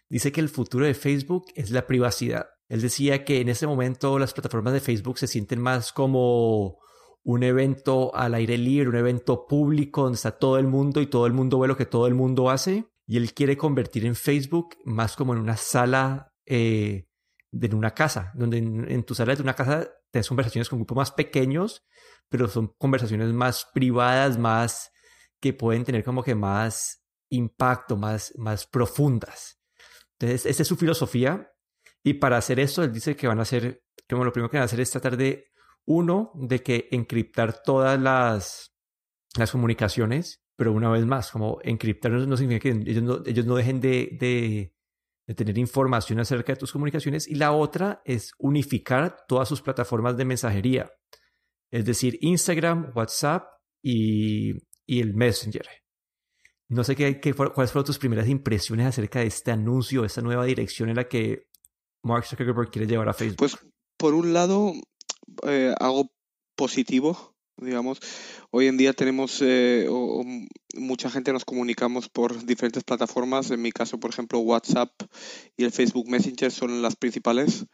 dice 0.08 0.30
que 0.30 0.40
el 0.40 0.48
futuro 0.48 0.86
de 0.86 0.94
Facebook 0.94 1.46
es 1.56 1.72
la 1.72 1.88
privacidad. 1.88 2.50
Él 2.68 2.82
decía 2.82 3.24
que 3.24 3.40
en 3.40 3.48
ese 3.48 3.66
momento 3.66 4.16
las 4.20 4.32
plataformas 4.32 4.74
de 4.74 4.80
Facebook 4.80 5.18
se 5.18 5.26
sienten 5.26 5.60
más 5.60 5.92
como 5.92 6.78
un 7.22 7.42
evento 7.42 8.14
al 8.14 8.34
aire 8.34 8.56
libre, 8.56 8.88
un 8.88 8.96
evento 8.96 9.46
público 9.46 10.02
donde 10.02 10.16
está 10.16 10.32
todo 10.32 10.58
el 10.58 10.66
mundo 10.66 11.00
y 11.00 11.06
todo 11.06 11.26
el 11.26 11.32
mundo 11.32 11.58
ve 11.58 11.68
lo 11.68 11.76
que 11.76 11.86
todo 11.86 12.06
el 12.06 12.14
mundo 12.14 12.50
hace. 12.50 12.86
Y 13.06 13.16
él 13.16 13.34
quiere 13.34 13.56
convertir 13.56 14.06
en 14.06 14.14
Facebook 14.14 14.76
más 14.84 15.16
como 15.16 15.34
en 15.34 15.40
una 15.40 15.56
sala 15.56 16.32
eh, 16.46 17.08
de 17.50 17.74
una 17.74 17.92
casa, 17.92 18.32
donde 18.34 18.58
en, 18.58 19.02
tu 19.04 19.14
sala 19.14 19.34
de 19.34 19.42
una 19.42 19.54
casa 19.54 19.88
tienes 20.10 20.28
conversaciones 20.28 20.68
con 20.68 20.78
grupos 20.78 20.96
más 20.96 21.10
pequeños, 21.10 21.84
pero 22.28 22.48
son 22.48 22.68
conversaciones 22.78 23.32
más 23.32 23.66
privadas, 23.74 24.38
más 24.38 24.92
que 25.40 25.52
pueden 25.52 25.84
tener 25.84 26.04
como 26.04 26.22
que 26.22 26.34
más 26.34 27.04
impacto, 27.30 27.96
más, 27.96 28.32
más 28.36 28.66
profundas. 28.66 29.60
Entonces, 30.18 30.46
esa 30.46 30.62
es 30.62 30.68
su 30.68 30.76
filosofía. 30.76 31.50
Y 32.02 32.14
para 32.14 32.36
hacer 32.36 32.60
esto, 32.60 32.82
él 32.82 32.92
dice 32.92 33.16
que 33.16 33.26
van 33.26 33.40
a 33.40 33.42
hacer, 33.42 33.82
como 34.08 34.24
lo 34.24 34.32
primero 34.32 34.50
que 34.50 34.56
van 34.56 34.62
a 34.62 34.66
hacer 34.66 34.80
es 34.80 34.90
tratar 34.90 35.16
de, 35.16 35.49
uno, 35.86 36.32
de 36.34 36.62
que 36.62 36.88
encriptar 36.90 37.62
todas 37.62 38.00
las, 38.00 38.72
las 39.36 39.50
comunicaciones, 39.50 40.42
pero 40.56 40.72
una 40.72 40.90
vez 40.90 41.06
más, 41.06 41.30
como 41.30 41.58
encriptar 41.62 42.12
no, 42.12 42.36
significa 42.36 42.70
que 42.70 42.90
ellos 42.90 43.46
no, 43.46 43.54
dejen 43.54 43.80
de 43.80 44.72
de 45.30 45.34
tener 45.36 45.58
información 45.58 46.18
acerca 46.18 46.54
de 46.54 46.58
tus 46.58 46.72
comunicaciones 46.72 47.28
y 47.28 47.36
la 47.36 47.52
otra 47.52 48.02
es 48.04 48.32
unificar 48.40 49.16
todas 49.28 49.48
sus 49.48 49.62
plataformas 49.62 50.16
de 50.16 50.24
mensajería, 50.24 50.90
es 51.70 51.84
decir, 51.84 52.18
Instagram, 52.20 52.90
WhatsApp 52.96 53.44
y, 53.80 54.56
el 54.88 55.14
Messenger. 55.14 55.68
No 56.68 56.82
sé 56.82 56.96
qué, 56.96 57.20
cuáles 57.32 57.70
fueron 57.70 57.84
tus 57.84 57.98
primeras 57.98 58.28
impresiones 58.28 58.86
acerca 58.86 59.20
de 59.20 59.26
este 59.26 59.52
anuncio, 59.52 60.04
esta 60.04 60.20
nueva 60.20 60.44
dirección 60.46 60.88
en 60.88 60.96
la 60.96 61.06
que 61.06 61.46
Mark 62.02 62.26
Zuckerberg 62.26 62.72
quiere 62.72 62.88
llevar 62.88 63.08
a 63.08 63.12
Facebook. 63.12 63.38
Pues 63.38 63.56
por 63.96 64.14
un 64.14 64.32
lado, 64.32 64.72
eh, 65.46 65.74
algo 65.78 66.10
positivo, 66.56 67.34
digamos. 67.56 68.00
Hoy 68.50 68.66
en 68.66 68.76
día 68.76 68.92
tenemos, 68.92 69.38
eh, 69.42 69.88
mucha 70.74 71.10
gente 71.10 71.32
nos 71.32 71.44
comunicamos 71.44 72.08
por 72.08 72.44
diferentes 72.44 72.84
plataformas. 72.84 73.50
En 73.50 73.62
mi 73.62 73.72
caso, 73.72 73.98
por 73.98 74.10
ejemplo, 74.10 74.40
WhatsApp 74.40 74.90
y 75.56 75.64
el 75.64 75.72
Facebook 75.72 76.08
Messenger 76.08 76.50
son 76.50 76.82
las 76.82 76.96
principales. 76.96 77.66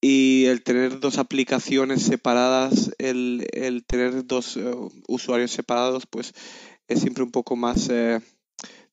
Y 0.00 0.44
el 0.46 0.62
tener 0.62 1.00
dos 1.00 1.16
aplicaciones 1.16 2.02
separadas, 2.02 2.90
el, 2.98 3.46
el 3.52 3.86
tener 3.86 4.26
dos 4.26 4.58
eh, 4.58 4.70
usuarios 5.08 5.50
separados, 5.50 6.04
pues 6.06 6.34
es 6.88 7.00
siempre 7.00 7.24
un 7.24 7.30
poco 7.30 7.56
más, 7.56 7.88
eh, 7.88 8.20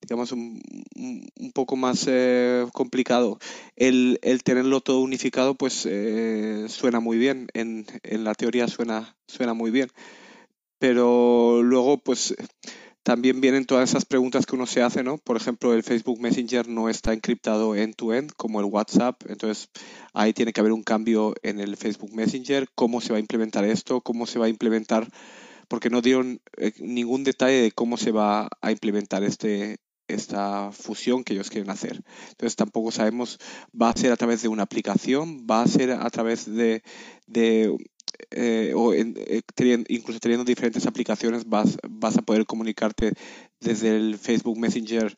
digamos, 0.02 0.32
un, 0.32 0.62
un, 0.96 1.52
poco 1.54 1.76
más 1.76 2.10
complicado. 2.74 3.40
El, 3.76 4.20
el, 4.22 4.44
tenerlo 4.44 4.82
todo 4.82 5.00
unificado, 5.02 5.56
pues 5.56 5.88
suena 6.68 7.00
muy 7.00 7.18
bien. 7.18 7.48
En, 7.54 7.86
en 8.04 8.24
la 8.24 8.34
teoría 8.34 8.68
suena, 8.68 9.16
suena 9.28 9.54
muy 9.54 9.72
bien. 9.72 9.90
Pero 10.80 11.62
luego, 11.64 12.00
pues 12.00 12.36
también 13.04 13.42
vienen 13.42 13.66
todas 13.66 13.90
esas 13.90 14.06
preguntas 14.06 14.46
que 14.46 14.56
uno 14.56 14.68
se 14.68 14.82
hace, 14.84 15.04
¿no? 15.04 15.18
Por 15.18 15.36
ejemplo, 15.38 15.74
el 15.74 15.84
Facebook 15.84 16.20
Messenger 16.20 16.68
no 16.68 16.88
está 16.90 17.14
encriptado 17.14 17.76
end-to-end 17.76 18.32
como 18.36 18.60
el 18.60 18.68
WhatsApp, 18.68 19.22
entonces 19.28 19.70
ahí 20.14 20.34
tiene 20.34 20.54
que 20.54 20.62
haber 20.62 20.72
un 20.72 20.84
cambio 20.84 21.34
en 21.42 21.60
el 21.60 21.78
Facebook 21.78 22.14
Messenger, 22.14 22.68
cómo 22.76 23.02
se 23.02 23.12
va 23.12 23.18
a 23.18 23.20
implementar 23.20 23.66
esto, 23.66 24.02
cómo 24.02 24.28
se 24.28 24.38
va 24.38 24.46
a 24.46 24.50
implementar, 24.50 25.08
porque 25.68 25.90
no 25.90 26.02
dieron 26.02 26.42
eh, 26.58 26.74
ningún 26.80 27.24
detalle 27.24 27.62
de 27.62 27.72
cómo 27.72 27.98
se 27.98 28.12
va 28.12 28.50
a 28.62 28.72
implementar 28.72 29.24
este 29.24 29.78
esta 30.14 30.72
fusión 30.72 31.24
que 31.24 31.34
ellos 31.34 31.50
quieren 31.50 31.70
hacer. 31.70 32.04
Entonces 32.30 32.56
tampoco 32.56 32.92
sabemos, 32.92 33.38
va 33.80 33.90
a 33.90 33.98
ser 33.98 34.12
a 34.12 34.18
través 34.18 34.42
de 34.42 34.48
una 34.48 34.64
aplicación, 34.64 35.46
va 35.50 35.62
a 35.62 35.68
ser 35.68 35.92
a 35.92 36.10
través 36.10 36.46
de, 36.46 36.84
de 37.28 37.76
eh, 38.30 38.74
o 38.76 38.94
incluso 38.94 40.20
teniendo 40.20 40.44
diferentes 40.44 40.86
aplicaciones 40.86 41.46
vas, 41.46 41.78
vas 41.90 42.18
a 42.18 42.22
poder 42.22 42.46
comunicarte 42.46 43.14
desde 43.60 43.96
el 43.96 44.18
Facebook 44.18 44.60
Messenger 44.60 45.18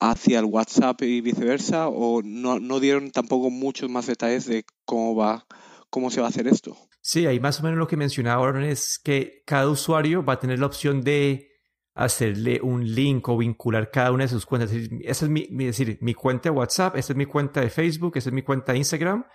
hacia 0.00 0.40
el 0.40 0.46
WhatsApp 0.46 1.02
y 1.02 1.20
viceversa 1.20 1.88
o 1.88 2.22
no, 2.22 2.58
no 2.58 2.80
dieron 2.80 3.10
tampoco 3.10 3.50
muchos 3.50 3.88
más 3.88 4.06
detalles 4.06 4.46
de 4.46 4.64
cómo 4.84 5.14
va 5.14 5.46
cómo 5.90 6.10
se 6.10 6.20
va 6.20 6.26
a 6.26 6.30
hacer 6.30 6.48
esto. 6.48 6.74
Sí, 7.02 7.26
ahí 7.26 7.38
más 7.38 7.60
o 7.60 7.64
menos 7.64 7.78
lo 7.78 7.86
que 7.86 7.98
mencionaba 7.98 8.42
ahora 8.42 8.66
es 8.66 8.98
que 8.98 9.42
cada 9.46 9.68
usuario 9.68 10.24
va 10.24 10.34
a 10.34 10.40
tener 10.40 10.58
la 10.58 10.66
opción 10.66 11.02
de 11.02 11.51
hacerle 11.94 12.60
un 12.62 12.94
link 12.94 13.28
o 13.28 13.36
vincular 13.36 13.90
cada 13.90 14.12
una 14.12 14.24
de 14.24 14.28
sus 14.28 14.46
cuentas. 14.46 14.72
Esa 14.72 15.24
es 15.26 15.30
mi, 15.30 15.46
decir, 15.46 15.98
mi 16.00 16.14
cuenta 16.14 16.48
de 16.48 16.56
WhatsApp, 16.56 16.96
esta 16.96 17.12
es 17.12 17.16
mi 17.16 17.26
cuenta 17.26 17.60
de 17.60 17.70
Facebook, 17.70 18.16
esta 18.16 18.30
es 18.30 18.34
mi 18.34 18.42
cuenta 18.42 18.72
de 18.72 18.78
Instagram. 18.78 19.26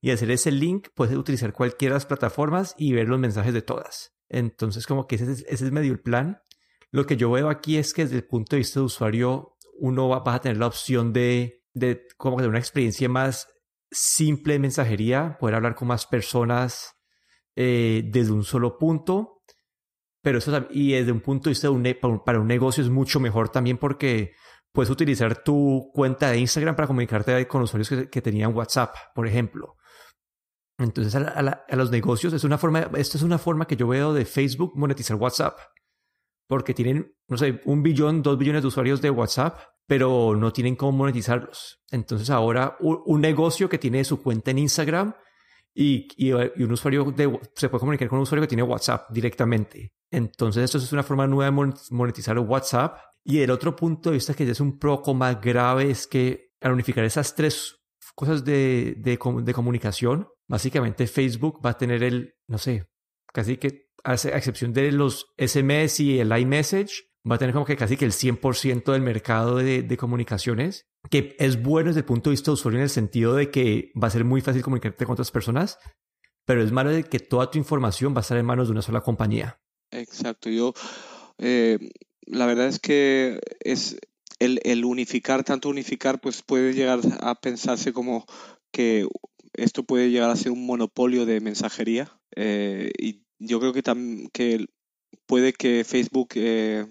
Y 0.00 0.10
hacer 0.10 0.30
ese 0.30 0.50
link 0.50 0.88
puedes 0.94 1.16
utilizar 1.16 1.52
cualquiera 1.52 1.94
de 1.94 1.96
las 1.96 2.06
plataformas 2.06 2.74
y 2.76 2.92
ver 2.92 3.08
los 3.08 3.20
mensajes 3.20 3.54
de 3.54 3.62
todas. 3.62 4.16
Entonces, 4.28 4.86
como 4.86 5.06
que 5.06 5.14
ese, 5.14 5.30
ese 5.30 5.46
es 5.48 5.72
medio 5.72 5.92
el 5.92 6.00
plan. 6.00 6.42
Lo 6.90 7.06
que 7.06 7.16
yo 7.16 7.30
veo 7.30 7.48
aquí 7.48 7.76
es 7.76 7.94
que 7.94 8.02
desde 8.02 8.16
el 8.16 8.26
punto 8.26 8.56
de 8.56 8.58
vista 8.58 8.80
de 8.80 8.86
usuario, 8.86 9.56
uno 9.78 10.08
va, 10.08 10.22
a 10.34 10.40
tener 10.40 10.58
la 10.58 10.66
opción 10.66 11.12
de, 11.12 11.64
de 11.72 12.06
como 12.16 12.36
tener 12.36 12.50
una 12.50 12.58
experiencia 12.58 13.08
más 13.08 13.48
simple 13.90 14.54
de 14.54 14.58
mensajería, 14.58 15.36
poder 15.38 15.54
hablar 15.54 15.74
con 15.74 15.88
más 15.88 16.06
personas 16.06 16.96
eh, 17.54 18.02
desde 18.06 18.32
un 18.32 18.44
solo 18.44 18.78
punto. 18.78 19.41
Pero 20.22 20.38
eso 20.38 20.66
y 20.70 20.92
desde 20.92 21.12
un 21.12 21.20
punto 21.20 21.44
de 21.44 21.50
vista 21.50 21.68
para 22.24 22.40
un 22.40 22.46
negocio 22.46 22.82
es 22.82 22.90
mucho 22.90 23.20
mejor 23.20 23.48
también 23.48 23.76
porque 23.76 24.32
puedes 24.72 24.90
utilizar 24.90 25.42
tu 25.42 25.90
cuenta 25.92 26.30
de 26.30 26.38
Instagram 26.38 26.76
para 26.76 26.86
comunicarte 26.86 27.46
con 27.48 27.62
usuarios 27.62 28.08
que, 28.10 28.22
tenían 28.22 28.54
WhatsApp, 28.54 28.94
por 29.14 29.26
ejemplo. 29.26 29.76
Entonces, 30.78 31.14
a, 31.14 31.76
los 31.76 31.90
negocios 31.90 32.32
es 32.32 32.44
una 32.44 32.56
forma, 32.56 32.90
esto 32.96 33.18
es 33.18 33.22
una 33.22 33.38
forma 33.38 33.66
que 33.66 33.76
yo 33.76 33.88
veo 33.88 34.14
de 34.14 34.24
Facebook 34.24 34.72
monetizar 34.76 35.16
WhatsApp. 35.16 35.58
Porque 36.48 36.74
tienen, 36.74 37.14
no 37.28 37.36
sé, 37.36 37.60
un 37.64 37.82
billón, 37.82 38.22
dos 38.22 38.38
billones 38.38 38.62
de 38.62 38.68
usuarios 38.68 39.00
de 39.02 39.10
WhatsApp 39.10 39.58
pero 39.86 40.34
no 40.36 40.52
tienen 40.52 40.76
cómo 40.76 40.92
monetizarlos. 40.92 41.82
Entonces 41.90 42.30
ahora 42.30 42.76
un, 42.80 43.20
negocio 43.20 43.68
que 43.68 43.78
tiene 43.78 44.04
su 44.04 44.22
cuenta 44.22 44.50
en 44.50 44.58
Instagram 44.58 45.14
y, 45.74 46.08
y, 46.16 46.32
un 46.32 46.72
usuario 46.72 47.10
de, 47.10 47.40
se 47.54 47.68
puede 47.68 47.80
comunicar 47.80 48.08
con 48.08 48.18
un 48.18 48.24
usuario 48.24 48.42
que 48.42 48.48
tiene 48.48 48.62
WhatsApp 48.62 49.10
directamente. 49.10 49.92
Entonces 50.10 50.64
esto 50.64 50.78
es 50.78 50.92
una 50.92 51.02
forma 51.02 51.26
nueva 51.26 51.50
de 51.50 51.72
monetizar 51.90 52.38
WhatsApp. 52.38 52.98
Y 53.24 53.38
el 53.38 53.50
otro 53.50 53.74
punto 53.74 54.10
de 54.10 54.14
vista 54.14 54.34
que 54.34 54.44
ya 54.44 54.52
es 54.52 54.60
un 54.60 54.78
poco 54.78 55.14
más 55.14 55.40
grave 55.40 55.90
es 55.90 56.06
que 56.06 56.52
al 56.60 56.72
unificar 56.72 57.04
esas 57.04 57.34
tres 57.34 57.76
cosas 58.14 58.44
de, 58.44 58.96
de, 58.98 59.18
de 59.42 59.54
comunicación, 59.54 60.28
básicamente 60.48 61.06
Facebook 61.06 61.64
va 61.64 61.70
a 61.70 61.78
tener 61.78 62.02
el, 62.02 62.34
no 62.48 62.58
sé, 62.58 62.88
casi 63.32 63.56
que 63.56 63.92
a 64.04 64.14
excepción 64.14 64.72
de 64.72 64.90
los 64.92 65.32
SMS 65.38 66.00
y 66.00 66.18
el 66.18 66.36
iMessage, 66.36 67.04
va 67.28 67.36
a 67.36 67.38
tener 67.38 67.52
como 67.52 67.64
que 67.64 67.76
casi 67.76 67.96
que 67.96 68.04
el 68.04 68.12
100% 68.12 68.92
del 68.92 69.02
mercado 69.02 69.56
de, 69.56 69.96
comunicaciones, 69.96 70.88
que 71.10 71.36
es 71.38 71.62
bueno 71.62 71.88
desde 71.88 72.00
el 72.00 72.06
punto 72.06 72.30
de 72.30 72.34
vista 72.34 72.50
de 72.50 72.54
usuario 72.54 72.78
en 72.78 72.84
el 72.84 72.90
sentido 72.90 73.34
de 73.34 73.50
que 73.50 73.92
va 74.00 74.08
a 74.08 74.10
ser 74.10 74.24
muy 74.24 74.40
fácil 74.40 74.62
comunicarte 74.62 75.04
con 75.04 75.12
otras 75.12 75.30
personas, 75.30 75.78
pero 76.44 76.62
es 76.62 76.72
malo 76.72 76.90
de 76.90 77.04
que 77.04 77.20
toda 77.20 77.50
tu 77.50 77.58
información 77.58 78.14
va 78.14 78.18
a 78.18 78.20
estar 78.22 78.38
en 78.38 78.46
manos 78.46 78.68
de 78.68 78.72
una 78.72 78.82
sola 78.82 79.02
compañía. 79.02 79.60
Exacto, 79.92 80.50
yo 80.50 80.72
eh, 81.38 81.78
la 82.26 82.46
verdad 82.46 82.66
es 82.66 82.80
que 82.80 83.40
es 83.60 83.98
el, 84.38 84.84
unificar, 84.84 85.44
tanto 85.44 85.68
unificar, 85.68 86.20
pues 86.20 86.42
puede 86.42 86.72
llegar 86.72 87.00
a 87.20 87.34
pensarse 87.36 87.92
como 87.92 88.26
que 88.72 89.06
esto 89.52 89.84
puede 89.84 90.10
llegar 90.10 90.30
a 90.30 90.36
ser 90.36 90.50
un 90.50 90.66
monopolio 90.66 91.26
de 91.26 91.40
mensajería 91.40 92.18
eh, 92.34 92.90
y 92.98 93.22
yo 93.38 93.60
creo 93.60 93.72
que, 93.72 93.82
que 94.32 94.66
puede 95.26 95.52
que 95.52 95.84
Facebook 95.84 96.30
eh, 96.34 96.86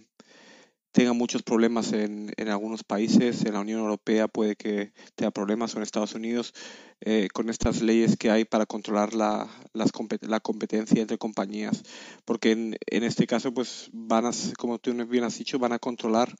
tenga 0.91 1.13
muchos 1.13 1.43
problemas 1.43 1.93
en, 1.93 2.33
en, 2.37 2.49
algunos 2.49 2.83
países, 2.83 3.45
en 3.45 3.53
la 3.53 3.61
Unión 3.61 3.79
Europea 3.79 4.27
puede 4.27 4.55
que 4.55 4.93
tenga 5.15 5.31
problemas 5.31 5.73
o 5.73 5.77
en 5.77 5.83
Estados 5.83 6.15
Unidos 6.15 6.53
eh, 7.01 7.29
con 7.33 7.49
estas 7.49 7.81
leyes 7.81 8.17
que 8.17 8.29
hay 8.29 8.45
para 8.45 8.65
controlar 8.65 9.13
la, 9.13 9.49
las, 9.73 9.91
la 10.21 10.39
competencia 10.39 11.01
entre 11.01 11.17
compañías, 11.17 11.83
porque 12.25 12.51
en, 12.51 12.77
en, 12.87 13.03
este 13.03 13.25
caso, 13.25 13.53
pues 13.53 13.89
van 13.93 14.25
a, 14.25 14.31
como 14.57 14.79
tú 14.79 14.93
bien 15.07 15.23
has 15.23 15.37
dicho, 15.37 15.59
van 15.59 15.73
a 15.73 15.79
controlar 15.79 16.35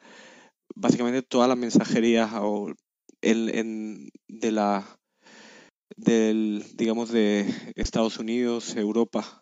básicamente 0.75 1.21
toda 1.21 1.47
la 1.47 1.55
mensajería 1.55 2.29
o 2.41 2.73
el, 3.21 3.55
en, 3.55 4.09
de 4.27 4.51
la 4.51 4.97
del 5.97 6.65
digamos 6.75 7.11
de 7.11 7.53
Estados 7.75 8.17
Unidos, 8.17 8.75
Europa 8.75 9.41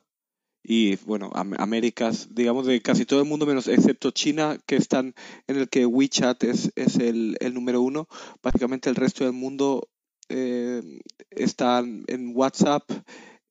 y 0.63 0.97
bueno, 1.05 1.31
Américas, 1.33 2.29
digamos 2.31 2.65
de 2.65 2.81
casi 2.81 3.05
todo 3.05 3.21
el 3.21 3.27
mundo 3.27 3.45
menos 3.45 3.67
excepto 3.67 4.11
China, 4.11 4.57
que 4.65 4.75
están 4.75 5.15
en 5.47 5.57
el 5.57 5.69
que 5.69 5.85
WeChat 5.85 6.43
es, 6.43 6.71
es 6.75 6.97
el, 6.97 7.37
el 7.39 7.53
número 7.53 7.81
uno. 7.81 8.07
Básicamente 8.43 8.89
el 8.89 8.95
resto 8.95 9.23
del 9.23 9.33
mundo 9.33 9.89
eh, 10.27 10.81
está 11.31 11.79
en 11.79 12.31
WhatsApp, 12.35 12.83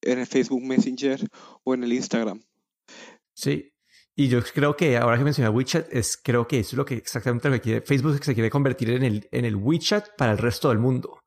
en 0.02 0.18
el 0.18 0.26
Facebook 0.26 0.62
Messenger 0.62 1.26
o 1.64 1.74
en 1.74 1.84
el 1.84 1.92
Instagram. 1.92 2.42
Sí, 3.34 3.72
y 4.14 4.28
yo 4.28 4.42
creo 4.42 4.76
que 4.76 4.96
ahora 4.96 5.16
que 5.16 5.24
menciona 5.24 5.50
WeChat, 5.50 5.92
es, 5.92 6.16
creo 6.16 6.46
que 6.46 6.58
eso 6.58 6.70
es 6.70 6.76
lo 6.76 6.84
que 6.84 6.94
exactamente 6.94 7.48
lo 7.48 7.54
que 7.54 7.60
quiere 7.60 7.80
Facebook, 7.82 8.22
se 8.22 8.34
quiere 8.34 8.50
convertir 8.50 8.90
en 8.90 9.04
el, 9.04 9.28
en 9.30 9.44
el 9.44 9.56
WeChat 9.56 10.16
para 10.16 10.32
el 10.32 10.38
resto 10.38 10.70
del 10.70 10.78
mundo. 10.78 11.20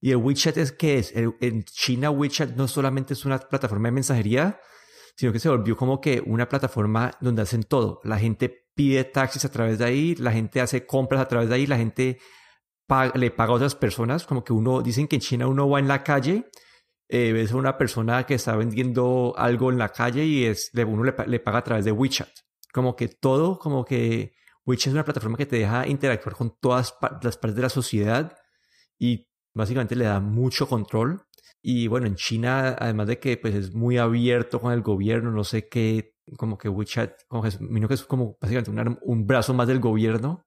Y 0.00 0.10
el 0.10 0.16
WeChat 0.16 0.56
es 0.56 0.72
que 0.72 0.98
es, 0.98 1.12
en 1.14 1.64
China 1.64 2.10
WeChat 2.10 2.56
no 2.56 2.68
solamente 2.68 3.14
es 3.14 3.24
una 3.24 3.38
plataforma 3.38 3.88
de 3.88 3.92
mensajería, 3.92 4.60
sino 5.16 5.32
que 5.32 5.38
se 5.38 5.48
volvió 5.48 5.76
como 5.76 6.00
que 6.00 6.22
una 6.24 6.48
plataforma 6.48 7.12
donde 7.20 7.42
hacen 7.42 7.64
todo. 7.64 8.00
La 8.04 8.18
gente 8.18 8.66
pide 8.74 9.04
taxis 9.04 9.44
a 9.44 9.50
través 9.50 9.78
de 9.78 9.86
ahí, 9.86 10.14
la 10.16 10.32
gente 10.32 10.60
hace 10.60 10.86
compras 10.86 11.20
a 11.20 11.28
través 11.28 11.48
de 11.48 11.54
ahí, 11.54 11.66
la 11.66 11.78
gente 11.78 12.18
le 13.14 13.30
paga 13.30 13.52
a 13.52 13.56
otras 13.56 13.74
personas, 13.74 14.26
como 14.26 14.44
que 14.44 14.52
uno, 14.52 14.82
dicen 14.82 15.08
que 15.08 15.16
en 15.16 15.22
China 15.22 15.48
uno 15.48 15.68
va 15.68 15.80
en 15.80 15.88
la 15.88 16.04
calle, 16.04 16.46
eh, 17.08 17.32
ves 17.32 17.52
a 17.52 17.56
una 17.56 17.78
persona 17.78 18.24
que 18.26 18.34
está 18.34 18.54
vendiendo 18.56 19.34
algo 19.36 19.70
en 19.70 19.78
la 19.78 19.88
calle 19.88 20.24
y 20.24 20.44
es, 20.44 20.70
uno 20.74 21.02
le, 21.02 21.14
le 21.26 21.40
paga 21.40 21.58
a 21.58 21.64
través 21.64 21.84
de 21.84 21.92
WeChat. 21.92 22.28
Como 22.72 22.94
que 22.94 23.08
todo, 23.08 23.58
como 23.58 23.84
que 23.84 24.34
WeChat 24.66 24.88
es 24.88 24.92
una 24.92 25.04
plataforma 25.04 25.36
que 25.36 25.46
te 25.46 25.56
deja 25.56 25.86
interactuar 25.86 26.36
con 26.36 26.56
todas 26.60 26.94
las 27.22 27.36
partes 27.38 27.54
de 27.56 27.62
la 27.62 27.68
sociedad 27.70 28.36
y 28.98 29.28
básicamente 29.54 29.96
le 29.96 30.04
da 30.04 30.20
mucho 30.20 30.68
control. 30.68 31.25
Y 31.68 31.88
bueno, 31.88 32.06
en 32.06 32.14
China, 32.14 32.76
además 32.78 33.08
de 33.08 33.18
que 33.18 33.36
pues 33.38 33.52
es 33.52 33.74
muy 33.74 33.98
abierto 33.98 34.60
con 34.60 34.72
el 34.72 34.82
gobierno, 34.82 35.32
no 35.32 35.42
sé 35.42 35.66
qué, 35.66 36.14
como 36.36 36.56
que 36.58 36.68
WeChat, 36.68 37.22
como 37.26 37.42
que 37.42 37.48
es, 37.48 37.58
es 37.90 38.04
como 38.04 38.38
básicamente 38.40 38.70
un, 38.70 38.98
un 39.02 39.26
brazo 39.26 39.52
más 39.52 39.66
del 39.66 39.80
gobierno. 39.80 40.46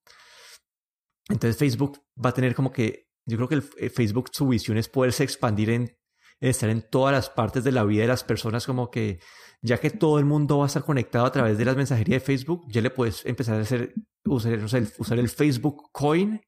Entonces 1.28 1.58
Facebook 1.58 2.00
va 2.16 2.30
a 2.30 2.34
tener 2.34 2.56
como 2.56 2.72
que, 2.72 3.10
yo 3.26 3.36
creo 3.36 3.50
que 3.50 3.56
el, 3.56 3.64
eh, 3.80 3.90
Facebook 3.90 4.30
su 4.32 4.48
visión 4.48 4.78
es 4.78 4.88
poderse 4.88 5.26
expandir 5.26 5.72
en, 5.72 5.98
estar 6.40 6.70
en 6.70 6.88
todas 6.90 7.14
las 7.14 7.30
partes 7.30 7.66
de 7.66 7.74
la 7.74 7.84
vida 7.84 8.04
de 8.04 8.08
las 8.08 8.24
personas, 8.24 8.66
como 8.66 8.90
que 8.90 9.20
ya 9.62 9.78
que 9.78 9.90
todo 9.90 10.20
el 10.20 10.26
mundo 10.26 10.60
va 10.60 10.64
a 10.64 10.68
estar 10.68 10.86
conectado 10.86 11.26
a 11.26 11.34
través 11.34 11.58
de 11.58 11.66
las 11.66 11.76
mensajerías 11.76 12.22
de 12.22 12.26
Facebook, 12.26 12.64
ya 12.70 12.80
le 12.80 12.92
puedes 12.92 13.26
empezar 13.26 13.58
a 13.58 13.64
hacer, 13.64 13.94
usar, 14.24 14.58
usar 14.98 15.20
el 15.20 15.28
Facebook 15.28 15.90
Coin 15.92 16.40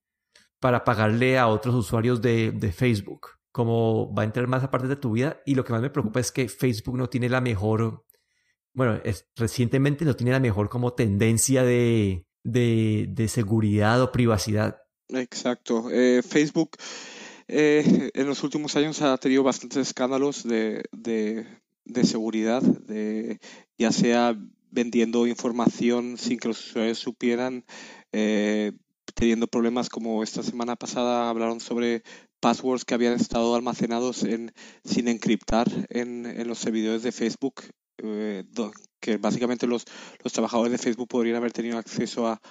para 0.62 0.86
pagarle 0.86 1.38
a 1.38 1.48
otros 1.48 1.75
usuarios 1.75 2.22
de, 2.22 2.54
de 2.54 2.72
Facebook 2.72 3.40
como 3.51 4.13
va 4.13 4.24
a 4.24 4.25
entrar 4.25 4.48
más 4.48 4.63
a 4.63 4.72
parte 4.72 4.88
de 4.88 4.96
tu 4.96 5.12
vida. 5.13 5.41
Y 5.46 5.55
lo 5.55 5.63
que 5.63 5.74
más 5.74 5.81
me 5.81 5.89
preocupa 5.89 6.20
es 6.20 6.31
que 6.31 6.48
Facebook 6.50 6.98
no 6.98 7.10
tiene 7.10 7.29
la 7.29 7.41
mejor, 7.41 8.05
bueno, 8.74 9.00
recientemente 9.36 10.05
no 10.05 10.15
tiene 10.15 10.31
la 10.31 10.39
mejor 10.39 10.70
como 10.70 10.93
tendencia 10.93 11.63
de, 11.63 12.25
de, 12.43 13.27
seguridad 13.27 14.01
o 14.01 14.12
privacidad. 14.12 14.77
Exacto. 15.10 15.89
Eh, 15.91 16.22
Facebook 16.24 16.77
eh, 17.48 18.12
en 18.13 18.27
los 18.27 18.43
últimos 18.43 18.75
años 18.75 19.01
ha 19.01 19.17
tenido 19.17 19.43
bastantes 19.43 19.88
escándalos 19.88 20.43
de, 20.43 20.84
de, 20.91 21.46
de 21.86 22.03
seguridad, 22.05 22.62
de, 22.62 23.39
ya 23.77 23.91
sea 23.91 24.38
vendiendo 24.72 25.27
información 25.27 26.17
sin 26.17 26.39
que 26.39 26.48
los 26.48 26.65
usuarios 26.65 26.98
supieran, 26.98 27.65
eh, 28.13 28.72
teniendo 29.13 29.48
problemas 29.48 29.89
como 29.89 30.24
esta 30.24 30.41
semana 30.43 30.75
pasada 30.75 31.29
hablaron 31.29 31.60
sobre 31.60 32.03
passwords 32.41 32.83
que 32.83 32.95
habían 32.95 33.13
estado 33.13 33.55
almacenados 33.55 34.24
en, 34.24 34.51
sin 34.83 35.07
encriptar 35.07 35.67
en, 35.89 36.25
en 36.25 36.48
los 36.48 36.60
servidores 36.60 37.03
de 37.03 37.12
Facebook, 37.12 37.62
eh, 38.03 38.43
que 39.00 39.17
básicamente 39.17 39.67
los, 39.67 39.86
los 40.24 40.33
trabajadores 40.33 40.71
de 40.71 40.77
Facebook 40.79 41.07
podrían 41.07 41.38
haber 41.38 41.53
tenido 41.53 41.77
acceso 41.77 42.27
a, 42.27 42.41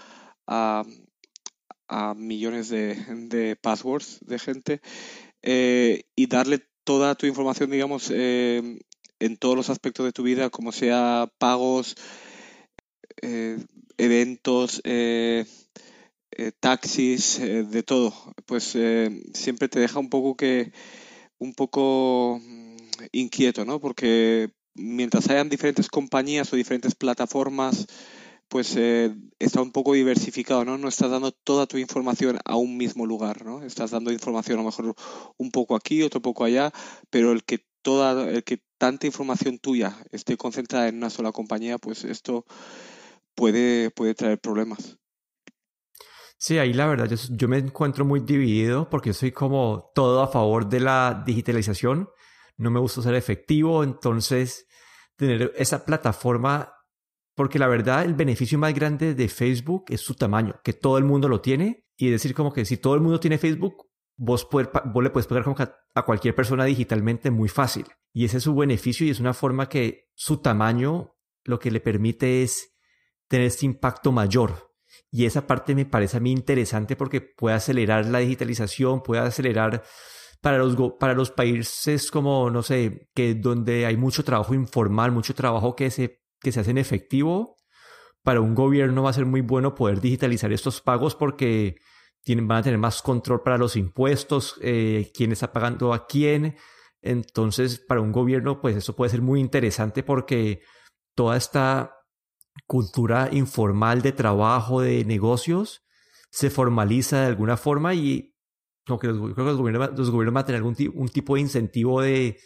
a, 0.46 2.14
millones 2.14 2.68
de, 2.68 2.94
de, 3.28 3.56
passwords 3.56 4.20
de 4.22 4.38
gente 4.38 4.80
eh, 5.42 6.04
y 6.16 6.26
darle 6.26 6.64
toda 6.84 7.16
tu 7.16 7.26
información, 7.26 7.70
digamos, 7.70 8.10
eh, 8.14 8.78
en 9.18 9.36
todos 9.36 9.56
los 9.56 9.70
aspectos 9.70 10.06
de 10.06 10.12
tu 10.12 10.22
vida, 10.22 10.50
como 10.50 10.72
sea 10.72 11.30
pagos, 11.38 11.96
eventos, 13.98 14.80
eh, 16.32 16.52
taxis, 16.58 17.38
eh, 17.40 17.64
de 17.64 17.82
todo, 17.82 18.14
pues 18.46 18.74
eh, 18.76 19.22
siempre 19.34 19.68
te 19.68 19.80
deja 19.80 19.98
un 19.98 20.10
poco 20.10 20.36
que 20.36 20.72
un 21.38 21.54
poco 21.54 22.40
mm, 22.42 22.76
inquieto, 23.12 23.64
¿no? 23.64 23.80
Porque 23.80 24.50
mientras 24.74 25.28
hayan 25.30 25.48
diferentes 25.48 25.88
compañías 25.88 26.52
o 26.52 26.56
diferentes 26.56 26.94
plataformas, 26.94 27.86
pues 28.48 28.74
eh, 28.76 29.14
está 29.38 29.62
un 29.62 29.72
poco 29.72 29.94
diversificado, 29.94 30.64
¿no? 30.64 30.76
No 30.76 30.88
estás 30.88 31.10
dando 31.10 31.32
toda 31.32 31.66
tu 31.66 31.78
información 31.78 32.38
a 32.44 32.56
un 32.56 32.76
mismo 32.76 33.06
lugar, 33.06 33.44
¿no? 33.44 33.62
Estás 33.62 33.92
dando 33.92 34.12
información 34.12 34.58
a 34.58 34.62
lo 34.62 34.66
mejor 34.66 34.94
un 35.38 35.50
poco 35.52 35.76
aquí, 35.76 36.02
otro 36.02 36.20
poco 36.20 36.44
allá, 36.44 36.72
pero 37.10 37.32
el 37.32 37.44
que 37.44 37.64
toda, 37.82 38.28
el 38.28 38.44
que 38.44 38.62
tanta 38.78 39.06
información 39.06 39.58
tuya 39.58 39.96
esté 40.10 40.36
concentrada 40.36 40.88
en 40.88 40.96
una 40.96 41.10
sola 41.10 41.32
compañía, 41.32 41.78
pues 41.78 42.04
esto 42.04 42.44
puede, 43.36 43.90
puede 43.90 44.14
traer 44.14 44.40
problemas. 44.40 44.98
Sí, 46.42 46.56
ahí 46.56 46.72
la 46.72 46.86
verdad, 46.86 47.06
yo, 47.32 47.48
me 47.48 47.58
encuentro 47.58 48.06
muy 48.06 48.20
dividido 48.20 48.88
porque 48.88 49.12
soy 49.12 49.30
como 49.30 49.92
todo 49.94 50.22
a 50.22 50.28
favor 50.28 50.66
de 50.66 50.80
la 50.80 51.22
digitalización. 51.26 52.08
No 52.56 52.70
me 52.70 52.80
gusta 52.80 53.02
ser 53.02 53.14
efectivo, 53.14 53.84
entonces 53.84 54.66
tener 55.16 55.52
esa 55.54 55.84
plataforma, 55.84 56.72
porque 57.34 57.58
la 57.58 57.68
verdad 57.68 58.06
el 58.06 58.14
beneficio 58.14 58.58
más 58.58 58.72
grande 58.72 59.14
de 59.14 59.28
Facebook 59.28 59.84
es 59.90 60.00
su 60.00 60.14
tamaño, 60.14 60.58
que 60.64 60.72
todo 60.72 60.96
el 60.96 61.04
mundo 61.04 61.28
lo 61.28 61.42
tiene 61.42 61.84
y 61.98 62.08
decir 62.08 62.32
como 62.34 62.54
que 62.54 62.64
si 62.64 62.78
todo 62.78 62.94
el 62.94 63.02
mundo 63.02 63.20
tiene 63.20 63.36
Facebook, 63.36 63.90
vos, 64.16 64.48
vos 64.50 65.04
le 65.04 65.10
puedes 65.10 65.26
pegar 65.26 65.44
como 65.44 65.56
a 65.58 66.02
cualquier 66.06 66.34
persona 66.34 66.64
digitalmente 66.64 67.30
muy 67.30 67.50
fácil. 67.50 67.84
Y 68.14 68.24
ese 68.24 68.38
es 68.38 68.44
su 68.44 68.54
beneficio 68.54 69.06
y 69.06 69.10
es 69.10 69.20
una 69.20 69.34
forma 69.34 69.68
que 69.68 70.08
su 70.14 70.38
tamaño 70.38 71.18
lo 71.44 71.58
que 71.58 71.70
le 71.70 71.80
permite 71.80 72.42
es 72.42 72.72
tener 73.28 73.46
este 73.46 73.66
impacto 73.66 74.10
mayor 74.10 74.69
y 75.10 75.24
esa 75.24 75.46
parte 75.46 75.74
me 75.74 75.86
parece 75.86 76.18
a 76.18 76.20
mí 76.20 76.30
interesante 76.30 76.96
porque 76.96 77.20
puede 77.20 77.56
acelerar 77.56 78.06
la 78.06 78.20
digitalización, 78.20 79.02
puede 79.02 79.22
acelerar 79.22 79.82
para 80.40 80.58
los, 80.58 80.76
para 80.98 81.14
los 81.14 81.30
países 81.30 82.10
como, 82.10 82.50
no 82.50 82.62
sé, 82.62 83.08
que 83.14 83.34
donde 83.34 83.86
hay 83.86 83.96
mucho 83.96 84.24
trabajo 84.24 84.54
informal, 84.54 85.12
mucho 85.12 85.34
trabajo 85.34 85.74
que 85.74 85.90
se, 85.90 86.22
que 86.40 86.52
se 86.52 86.60
hace 86.60 86.70
en 86.70 86.78
efectivo, 86.78 87.56
para 88.22 88.40
un 88.40 88.54
gobierno 88.54 89.02
va 89.02 89.10
a 89.10 89.14
ser 89.14 89.26
muy 89.26 89.40
bueno 89.40 89.74
poder 89.74 90.00
digitalizar 90.00 90.52
estos 90.52 90.80
pagos 90.80 91.14
porque 91.14 91.76
tienen, 92.22 92.46
van 92.46 92.58
a 92.58 92.62
tener 92.62 92.78
más 92.78 93.02
control 93.02 93.42
para 93.42 93.58
los 93.58 93.76
impuestos, 93.76 94.58
eh, 94.62 95.10
quién 95.14 95.32
está 95.32 95.52
pagando 95.52 95.92
a 95.92 96.06
quién. 96.06 96.56
Entonces, 97.02 97.80
para 97.80 98.00
un 98.02 98.12
gobierno, 98.12 98.60
pues 98.60 98.76
eso 98.76 98.94
puede 98.94 99.10
ser 99.10 99.22
muy 99.22 99.40
interesante 99.40 100.02
porque 100.02 100.60
toda 101.14 101.36
esta 101.36 101.99
cultura 102.70 103.30
informal 103.32 104.00
de 104.00 104.12
trabajo, 104.12 104.80
de 104.80 105.04
negocios, 105.04 105.82
se 106.30 106.50
formaliza 106.50 107.22
de 107.22 107.26
alguna 107.26 107.56
forma 107.56 107.94
y 107.94 108.36
no, 108.88 108.96
que 108.96 109.08
los, 109.08 109.16
creo 109.16 109.34
que 109.34 109.42
los 109.42 109.56
gobiernos, 109.56 109.98
los 109.98 110.10
gobiernos 110.12 110.34
van 110.34 110.42
a 110.42 110.46
tener 110.46 110.58
algún 110.60 110.76
un 110.94 111.08
tipo 111.08 111.34
de 111.34 111.40
incentivo 111.40 112.00
de, 112.00 112.38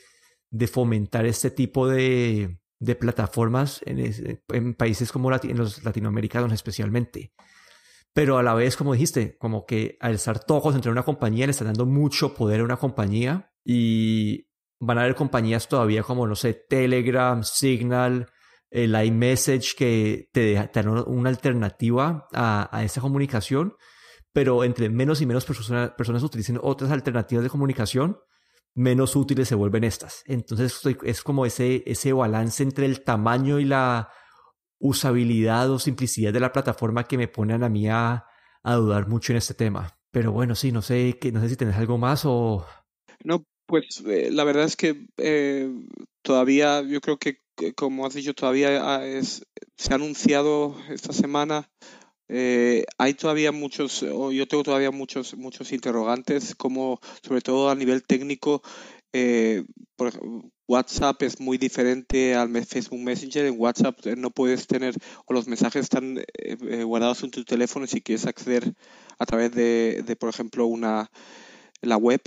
de 0.50 0.66
fomentar 0.66 1.26
este 1.26 1.50
tipo 1.50 1.86
de, 1.86 2.58
de 2.78 2.94
plataformas 2.94 3.82
en, 3.84 4.72
países 4.72 5.12
como 5.12 5.30
en 5.30 5.58
los 5.58 5.84
latinoamericanos 5.84 6.54
especialmente. 6.54 7.34
Pero 8.14 8.38
a 8.38 8.42
la 8.42 8.54
vez, 8.54 8.78
como 8.78 8.94
dijiste, 8.94 9.36
como 9.36 9.66
que 9.66 9.98
al 10.00 10.14
estar 10.14 10.42
todos 10.42 10.62
concentrados 10.62 10.94
en 10.94 11.00
una 11.00 11.04
compañía, 11.04 11.44
le 11.44 11.50
están 11.50 11.66
dando 11.66 11.84
mucho 11.84 12.32
poder 12.32 12.62
a 12.62 12.64
una 12.64 12.78
compañía 12.78 13.52
y 13.62 14.48
van 14.80 14.96
a 14.96 15.02
haber 15.02 15.16
compañías 15.16 15.68
todavía 15.68 16.02
como, 16.02 16.26
no 16.26 16.34
sé, 16.34 16.54
Telegram, 16.54 17.42
Signal, 17.44 18.30
el 18.74 19.00
iMessage 19.00 19.76
que 19.76 20.28
te, 20.32 20.54
da 20.54 21.04
una 21.06 21.30
alternativa 21.30 22.26
a, 22.32 22.76
a 22.76 22.82
esa 22.82 23.00
comunicación, 23.00 23.76
pero 24.32 24.64
entre 24.64 24.90
menos 24.90 25.20
y 25.20 25.26
menos 25.26 25.44
personas 25.44 26.22
utilicen 26.24 26.58
otras 26.60 26.90
alternativas 26.90 27.44
de 27.44 27.50
comunicación, 27.50 28.18
menos 28.74 29.14
útiles 29.14 29.46
se 29.46 29.54
vuelven 29.54 29.84
estas. 29.84 30.24
Entonces 30.26 30.80
es 31.04 31.22
como 31.22 31.46
ese, 31.46 31.84
ese 31.86 32.12
balance 32.12 32.64
entre 32.64 32.86
el 32.86 33.04
tamaño 33.04 33.60
y 33.60 33.64
la 33.64 34.10
usabilidad 34.80 35.70
o 35.70 35.78
simplicidad 35.78 36.32
de 36.32 36.40
la 36.40 36.50
plataforma 36.50 37.04
que 37.04 37.16
me 37.16 37.28
ponen 37.28 37.62
a 37.62 37.68
mí 37.68 37.88
a, 37.88 38.26
dudar 38.64 39.06
mucho 39.06 39.32
en 39.32 39.36
este 39.36 39.54
tema. 39.54 40.00
Pero 40.10 40.32
bueno, 40.32 40.56
sí, 40.56 40.72
no 40.72 40.82
sé, 40.82 41.16
que, 41.20 41.30
no 41.30 41.40
sé 41.40 41.48
si 41.48 41.56
tenés 41.56 41.76
algo 41.76 41.96
más 41.96 42.24
o... 42.24 42.66
No, 43.22 43.44
pues 43.66 44.02
eh, 44.04 44.30
la 44.32 44.42
verdad 44.42 44.64
es 44.64 44.74
que 44.74 45.06
eh, 45.16 45.72
todavía 46.22 46.82
yo 46.82 47.00
creo 47.00 47.18
que 47.18 47.43
como 47.76 48.06
has 48.06 48.14
dicho, 48.14 48.34
todavía 48.34 49.00
se 49.22 49.92
ha 49.92 49.96
anunciado 49.96 50.76
esta 50.90 51.12
semana. 51.12 51.68
Eh, 52.28 52.84
hay 52.96 53.14
todavía 53.14 53.52
muchos, 53.52 54.00
yo 54.00 54.48
tengo 54.48 54.62
todavía 54.62 54.90
muchos, 54.90 55.36
muchos 55.36 55.72
interrogantes, 55.72 56.54
como 56.54 57.00
sobre 57.22 57.40
todo 57.40 57.70
a 57.70 57.74
nivel 57.74 58.02
técnico. 58.02 58.62
Eh, 59.12 59.64
por 59.96 60.12
WhatsApp 60.66 61.22
es 61.22 61.38
muy 61.38 61.58
diferente 61.58 62.34
al 62.34 62.50
Facebook 62.64 62.98
Messenger. 62.98 63.46
En 63.46 63.60
WhatsApp 63.60 64.04
no 64.16 64.30
puedes 64.30 64.66
tener, 64.66 64.94
o 65.26 65.32
los 65.32 65.46
mensajes 65.46 65.82
están 65.82 66.18
eh, 66.38 66.82
guardados 66.82 67.22
en 67.22 67.30
tu 67.30 67.44
teléfono 67.44 67.86
si 67.86 68.00
quieres 68.00 68.26
acceder 68.26 68.74
a 69.18 69.26
través 69.26 69.52
de, 69.52 70.02
de 70.04 70.16
por 70.16 70.30
ejemplo, 70.30 70.66
una 70.66 71.10
la 71.84 71.96
web 71.96 72.20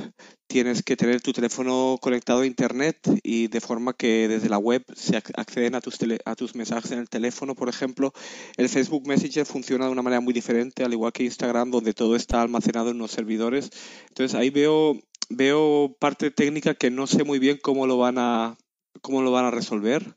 tienes 0.48 0.82
que 0.82 0.96
tener 0.96 1.22
tu 1.22 1.34
teléfono 1.34 1.98
conectado 2.02 2.42
a 2.42 2.46
internet 2.46 2.98
y 3.22 3.48
de 3.48 3.62
forma 3.62 3.94
que 3.94 4.28
desde 4.28 4.50
la 4.50 4.58
web 4.58 4.84
se 4.96 5.18
acceden 5.18 5.76
a 5.76 5.82
tus, 5.82 5.98
a 6.26 6.36
tus 6.36 6.56
mensajes 6.56 6.92
en 6.92 7.00
el 7.00 7.10
teléfono, 7.10 7.54
por 7.54 7.70
ejemplo. 7.70 8.14
El 8.56 8.70
Facebook 8.70 9.08
Messenger 9.08 9.46
funciona 9.46 9.86
de 9.86 9.92
una 9.92 10.02
manera 10.02 10.22
muy 10.22 10.34
diferente, 10.34 10.84
al 10.84 10.94
igual 10.94 11.12
que 11.12 11.24
Instagram, 11.24 11.72
donde 11.72 11.94
todo 11.94 12.16
está 12.16 12.42
almacenado 12.42 12.92
en 12.92 12.98
los 12.98 13.12
servidores. 13.12 13.70
Entonces 14.08 14.36
ahí 14.36 14.50
veo, 14.50 14.98
veo 15.30 15.96
parte 16.00 16.32
técnica 16.32 16.74
que 16.76 16.90
no 16.90 17.08
sé 17.08 17.24
muy 17.24 17.40
bien 17.40 17.60
cómo 17.62 17.86
lo 17.86 17.98
van 17.98 18.18
a, 18.18 18.58
cómo 19.02 19.22
lo 19.22 19.32
van 19.32 19.46
a 19.46 19.52
resolver. 19.52 20.16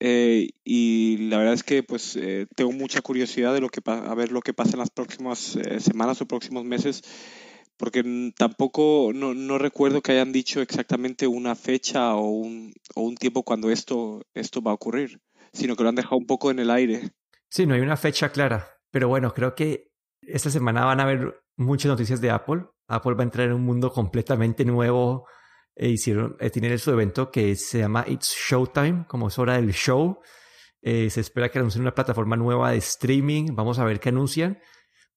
Eh, 0.00 0.50
y 0.64 1.28
la 1.28 1.38
verdad 1.38 1.54
es 1.54 1.64
que 1.64 1.82
pues 1.82 2.14
eh, 2.14 2.46
tengo 2.54 2.70
mucha 2.70 3.00
curiosidad 3.00 3.52
de 3.52 3.60
lo 3.60 3.68
que 3.68 3.80
a 3.84 4.14
ver 4.14 4.30
lo 4.30 4.42
que 4.42 4.54
pasa 4.54 4.72
en 4.74 4.78
las 4.78 4.90
próximas 4.90 5.56
eh, 5.56 5.80
semanas 5.80 6.20
o 6.20 6.26
próximos 6.26 6.64
meses 6.64 7.02
porque 7.78 8.32
tampoco 8.36 9.12
no, 9.14 9.58
recuerdo 9.58 10.02
que 10.02 10.12
hayan 10.12 10.32
dicho 10.32 10.60
exactamente 10.60 11.26
una 11.26 11.54
fecha 11.54 12.14
o 12.14 12.28
un, 12.28 12.74
o 12.94 13.02
un 13.02 13.14
tiempo 13.16 13.44
cuando 13.44 13.70
esto, 13.70 14.22
esto 14.34 14.60
va 14.60 14.72
a 14.72 14.74
ocurrir, 14.74 15.20
sino 15.52 15.76
que 15.76 15.82
lo 15.82 15.88
han 15.88 15.94
dejado 15.94 16.16
un 16.16 16.26
poco 16.26 16.50
en 16.50 16.58
el 16.58 16.70
aire. 16.70 17.10
Sí, 17.48 17.66
no 17.66 17.74
hay 17.74 17.80
una 17.80 17.96
fecha 17.96 18.30
clara, 18.30 18.68
pero 18.90 19.08
bueno, 19.08 19.32
creo 19.32 19.54
que 19.54 19.92
esta 20.22 20.50
semana 20.50 20.84
van 20.84 21.00
a 21.00 21.04
haber 21.04 21.42
muchas 21.56 21.90
noticias 21.90 22.20
de 22.20 22.30
Apple. 22.30 22.66
Apple 22.88 23.14
va 23.14 23.20
a 23.20 23.24
entrar 23.24 23.46
en 23.46 23.54
un 23.54 23.62
mundo 23.62 23.92
completamente 23.92 24.64
nuevo. 24.64 25.26
E 25.74 25.88
hicieron, 25.90 26.36
eh, 26.40 26.50
tienen 26.50 26.76
su 26.78 26.90
evento 26.90 27.30
que 27.30 27.54
se 27.54 27.78
llama 27.78 28.04
It's 28.08 28.34
Showtime, 28.48 29.06
como 29.06 29.28
es 29.28 29.38
hora 29.38 29.54
del 29.54 29.72
show. 29.72 30.18
Eh, 30.82 31.08
se 31.08 31.20
espera 31.20 31.50
que 31.50 31.58
anuncien 31.58 31.82
una 31.82 31.94
plataforma 31.94 32.36
nueva 32.36 32.72
de 32.72 32.78
streaming. 32.78 33.54
Vamos 33.54 33.78
a 33.78 33.84
ver 33.84 34.00
qué 34.00 34.08
anuncian 34.08 34.58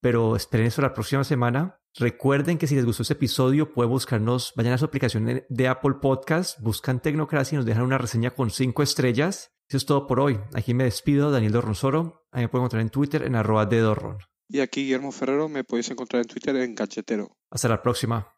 pero 0.01 0.35
esperen 0.35 0.65
eso 0.65 0.81
la 0.81 0.93
próxima 0.93 1.23
semana. 1.23 1.79
Recuerden 1.95 2.57
que 2.57 2.67
si 2.67 2.75
les 2.75 2.85
gustó 2.85 3.01
este 3.03 3.15
episodio, 3.15 3.73
pueden 3.73 3.91
buscarnos, 3.91 4.53
vayan 4.55 4.73
a 4.73 4.77
su 4.77 4.85
aplicación 4.85 5.43
de, 5.47 5.67
Apple 5.67 5.95
Podcast, 6.01 6.59
buscan 6.61 7.01
Tecnocracia 7.01 7.55
y 7.55 7.57
nos 7.57 7.65
dejan 7.65 7.83
una 7.83 7.97
reseña 7.97 8.31
con 8.31 8.49
cinco 8.49 8.81
estrellas. 8.81 9.51
Eso 9.67 9.77
es 9.77 9.85
todo 9.85 10.07
por 10.07 10.19
hoy. 10.19 10.39
Aquí 10.53 10.73
me 10.73 10.85
despido, 10.85 11.31
Daniel 11.31 11.51
Dorronsoro. 11.51 12.25
Ahí 12.31 12.43
me 12.43 12.49
pueden 12.49 12.63
encontrar 12.63 12.81
en 12.81 12.89
Twitter 12.89 13.23
en 13.23 13.35
arroba 13.35 13.65
de 13.65 13.79
Dorron. 13.79 14.17
Y 14.47 14.59
aquí 14.59 14.83
Guillermo 14.83 15.11
Ferrero, 15.11 15.49
me 15.49 15.63
podéis 15.63 15.89
encontrar 15.91 16.21
en 16.21 16.27
Twitter 16.27 16.55
en 16.57 16.75
Cachetero. 16.75 17.37
Hasta 17.49 17.69
la 17.69 17.81
próxima. 17.81 18.35